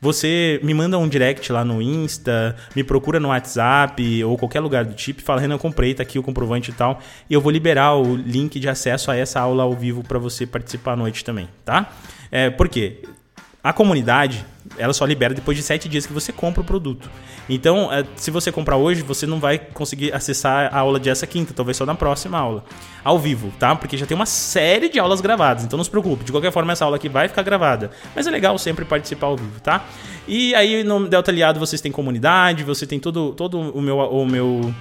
você 0.00 0.60
me 0.62 0.74
manda 0.74 0.98
um 0.98 1.08
direct 1.08 1.50
lá 1.52 1.64
no 1.64 1.80
Insta, 1.80 2.56
me 2.74 2.82
procura 2.82 3.20
no 3.20 3.28
WhatsApp 3.28 4.24
ou 4.24 4.36
qualquer 4.36 4.60
lugar 4.60 4.84
do 4.84 4.94
tipo, 4.94 5.22
fala, 5.22 5.40
Renan, 5.40 5.58
comprei, 5.58 5.94
tá 5.94 6.02
aqui 6.02 6.18
o 6.18 6.22
comprovante 6.22 6.70
e 6.70 6.74
tal, 6.74 7.00
e 7.30 7.34
eu 7.34 7.40
vou 7.40 7.52
liberar 7.52 7.94
o 7.94 8.16
link 8.16 8.58
de 8.58 8.68
acesso 8.68 9.10
a 9.10 9.16
essa 9.16 9.40
aula 9.40 9.62
ao 9.62 9.72
vivo 9.74 10.02
para 10.02 10.18
você 10.18 10.44
participar 10.44 10.92
à 10.92 10.96
noite 10.96 11.24
também, 11.24 11.48
tá? 11.64 11.92
É, 12.32 12.50
por 12.50 12.68
quê? 12.68 13.02
A 13.62 13.72
comunidade, 13.72 14.44
ela 14.78 14.92
só 14.92 15.04
libera 15.04 15.34
depois 15.34 15.56
de 15.56 15.62
sete 15.62 15.88
dias 15.88 16.06
que 16.06 16.12
você 16.12 16.32
compra 16.32 16.60
o 16.60 16.64
produto. 16.64 17.10
Então, 17.48 17.92
é, 17.92 18.04
se 18.16 18.30
você 18.30 18.52
comprar 18.52 18.76
hoje, 18.76 19.02
você 19.02 19.26
não 19.26 19.40
vai 19.40 19.58
conseguir 19.58 20.12
acessar 20.14 20.74
a 20.74 20.78
aula 20.78 20.98
de 20.98 21.10
essa 21.10 21.26
quinta, 21.26 21.52
talvez 21.54 21.76
só 21.76 21.84
na 21.84 21.94
próxima 21.94 22.38
aula, 22.38 22.64
ao 23.04 23.18
vivo, 23.18 23.52
tá? 23.58 23.74
Porque 23.74 23.96
já 23.96 24.06
tem 24.06 24.14
uma 24.14 24.26
série 24.26 24.88
de 24.88 24.98
aulas 24.98 25.20
gravadas, 25.20 25.64
então 25.64 25.76
não 25.76 25.84
se 25.84 25.90
preocupe, 25.90 26.24
de 26.24 26.32
qualquer 26.32 26.52
forma 26.52 26.72
essa 26.72 26.84
aula 26.84 26.96
aqui 26.96 27.08
vai 27.08 27.28
ficar 27.28 27.42
gravada. 27.42 27.90
Mas 28.14 28.26
é 28.26 28.30
legal 28.30 28.56
sempre 28.58 28.84
participar 28.84 29.26
ao 29.26 29.36
vivo, 29.36 29.60
tá? 29.60 29.84
E 30.26 30.54
aí 30.54 30.84
no 30.84 31.08
Delta 31.08 31.30
Aliado 31.30 31.58
vocês 31.58 31.80
têm 31.80 31.90
comunidade, 31.90 32.62
você 32.64 32.86
tem 32.86 32.98
todo, 32.98 33.32
todo 33.32 33.60
o 33.60 33.80
meu, 33.80 33.98
o 33.98 34.26
meu 34.26 34.72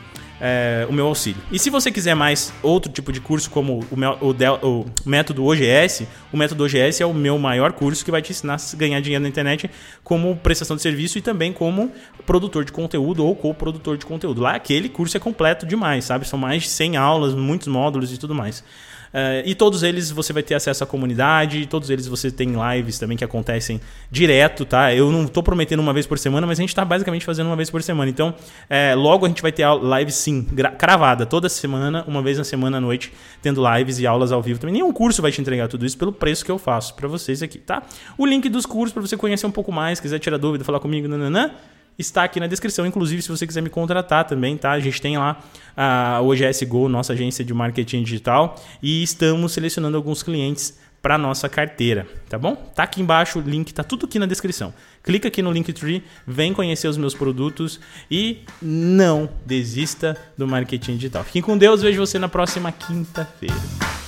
é, 0.42 0.88
o 0.90 0.94
meu 0.94 1.06
auxílio. 1.06 1.40
E 1.52 1.60
se 1.60 1.70
você 1.70 1.92
quiser 1.92 2.16
mais 2.16 2.52
outro 2.64 2.92
tipo 2.92 3.12
de 3.12 3.22
curso, 3.22 3.48
como 3.52 3.86
o, 3.92 3.96
meu, 3.96 4.18
o, 4.20 4.34
Del, 4.34 4.56
o, 4.64 4.86
método 5.06 5.46
OGS, 5.46 6.08
o 6.34 6.38
método 6.38 6.64
OGS 6.64 7.00
é 7.00 7.06
o 7.06 7.14
meu 7.14 7.38
maior 7.38 7.72
curso 7.74 8.04
que 8.04 8.10
vai 8.10 8.24
te 8.24 8.32
ensinar 8.32 8.56
a 8.56 8.76
ganhar 8.76 9.00
dinheiro 9.02 9.22
na 9.22 9.30
internet 9.30 9.70
como 10.04 10.36
prestação 10.38 10.76
de 10.76 10.82
serviço 10.82 11.20
e 11.20 11.22
também 11.22 11.54
como 11.54 11.92
produtor 12.26 12.66
de 12.66 12.72
conteúdo 12.72 13.24
ou 13.24 13.36
co-produtor 13.36 13.98
de 13.98 14.06
conteúdo. 14.06 14.42
Lá 14.42 14.56
aquele 14.56 14.90
curso 14.90 15.16
é 15.16 15.20
completo 15.20 15.64
demais, 15.64 16.06
sabe? 16.06 16.28
São 16.28 16.40
mais 16.40 16.64
de 16.64 16.70
100 16.70 16.98
aulas, 16.98 17.36
muitos 17.36 17.68
módulos 17.68 18.12
e 18.12 18.18
tudo 18.18 18.34
mais. 18.34 18.64
Uh, 19.12 19.44
e 19.46 19.54
todos 19.54 19.84
eles 19.84 20.10
você 20.10 20.32
vai 20.32 20.42
ter 20.42 20.56
acesso 20.56 20.84
à 20.84 20.88
comunidade, 20.88 21.66
todos 21.66 21.90
eles 21.90 22.08
você 22.08 22.32
tem 22.32 22.54
lives 22.54 22.98
também 22.98 23.18
que 23.18 23.24
acontecem 23.24 23.82
direto, 24.10 24.64
tá? 24.64 24.94
Eu 24.96 25.12
não 25.12 25.26
estou 25.26 25.44
prometendo 25.44 25.82
uma 25.82 25.92
vez 25.92 26.08
por 26.08 26.18
semana, 26.18 26.48
mas 26.48 26.60
a 26.60 26.62
gente 26.62 26.70
está 26.70 26.86
basicamente 26.86 27.26
fazendo 27.26 27.48
uma 27.48 27.56
vez 27.56 27.70
por 27.70 27.84
semana. 27.84 28.10
Então, 28.10 28.34
é, 28.70 28.96
logo 28.96 29.26
a 29.26 29.30
gente 29.30 29.42
vai 29.42 29.52
ter 29.52 29.68
live 29.68 30.12
sim, 30.12 30.48
cravada, 30.78 31.26
toda 31.26 31.50
semana, 31.50 32.06
uma 32.08 32.22
vez 32.22 32.38
na 32.38 32.46
semana 32.46 32.78
à 32.78 32.82
noite, 32.82 33.12
tendo 33.42 33.62
lives 33.76 34.00
e 34.00 34.08
aulas 34.08 34.32
ao 34.32 34.42
vivo 34.42 34.60
também. 34.60 34.74
Nenhum 34.74 34.94
curso 34.94 35.22
vai 35.22 35.32
te 35.32 35.42
entregar 35.42 35.68
tudo 35.68 35.86
isso 35.86 35.98
pelo 35.98 36.14
preço 36.14 36.46
que 36.46 36.52
eu 36.52 36.58
faço 36.58 36.96
para 36.96 37.08
vocês 37.08 37.44
aqui, 37.44 37.58
tá? 37.58 37.84
O 38.18 38.26
link 38.26 38.48
dos 38.48 38.66
cursos 38.66 38.94
para 38.94 39.02
você 39.02 39.18
conhecer 39.18 39.46
um 39.46 39.52
pouco 39.52 39.72
mais, 39.72 40.00
quiser 40.00 40.20
tirar 40.20 40.38
dúvida, 40.38 40.64
falar 40.64 40.80
comigo, 40.80 41.08
nananã 41.08 41.52
está 42.02 42.24
aqui 42.24 42.40
na 42.40 42.48
descrição. 42.48 42.86
Inclusive, 42.86 43.22
se 43.22 43.30
você 43.30 43.48
quiser 43.48 43.62
me 43.62 43.70
contratar 43.70 44.26
também, 44.26 44.58
tá? 44.58 44.72
A 44.72 44.80
gente 44.80 45.02
tem 45.02 45.18
lá 45.18 45.40
a 45.76 46.20
OGS 46.22 46.64
Go, 46.66 46.90
nossa 46.90 47.14
agência 47.14 47.46
de 47.46 47.54
marketing 47.54 48.04
digital, 48.04 48.56
e 48.82 49.02
estamos 49.02 49.54
selecionando 49.54 49.96
alguns 49.96 50.22
clientes 50.22 50.78
para 51.02 51.18
nossa 51.18 51.50
carteira, 51.50 52.08
tá 52.30 52.38
bom? 52.38 52.56
Tá 52.56 52.84
aqui 52.84 53.02
embaixo 53.02 53.40
o 53.40 53.42
link, 53.42 53.74
tá 53.74 53.84
tudo 53.84 54.06
aqui 54.06 54.20
na 54.20 54.28
descrição. 54.28 54.72
Clica 55.02 55.30
aqui 55.30 55.42
no 55.42 55.52
Linktree, 55.52 56.04
vem 56.28 56.54
conhecer 56.54 56.88
os 56.88 56.98
meus 56.98 57.16
produtos 57.16 57.80
e 58.10 58.44
não 58.62 59.28
desista 59.44 60.16
do 60.38 60.48
marketing 60.48 60.98
digital. 60.98 61.24
Fiquem 61.24 61.42
com 61.42 61.58
Deus, 61.58 61.82
vejo 61.82 62.00
você 62.00 62.20
na 62.20 62.30
próxima 62.30 62.72
quinta-feira. 62.72 64.01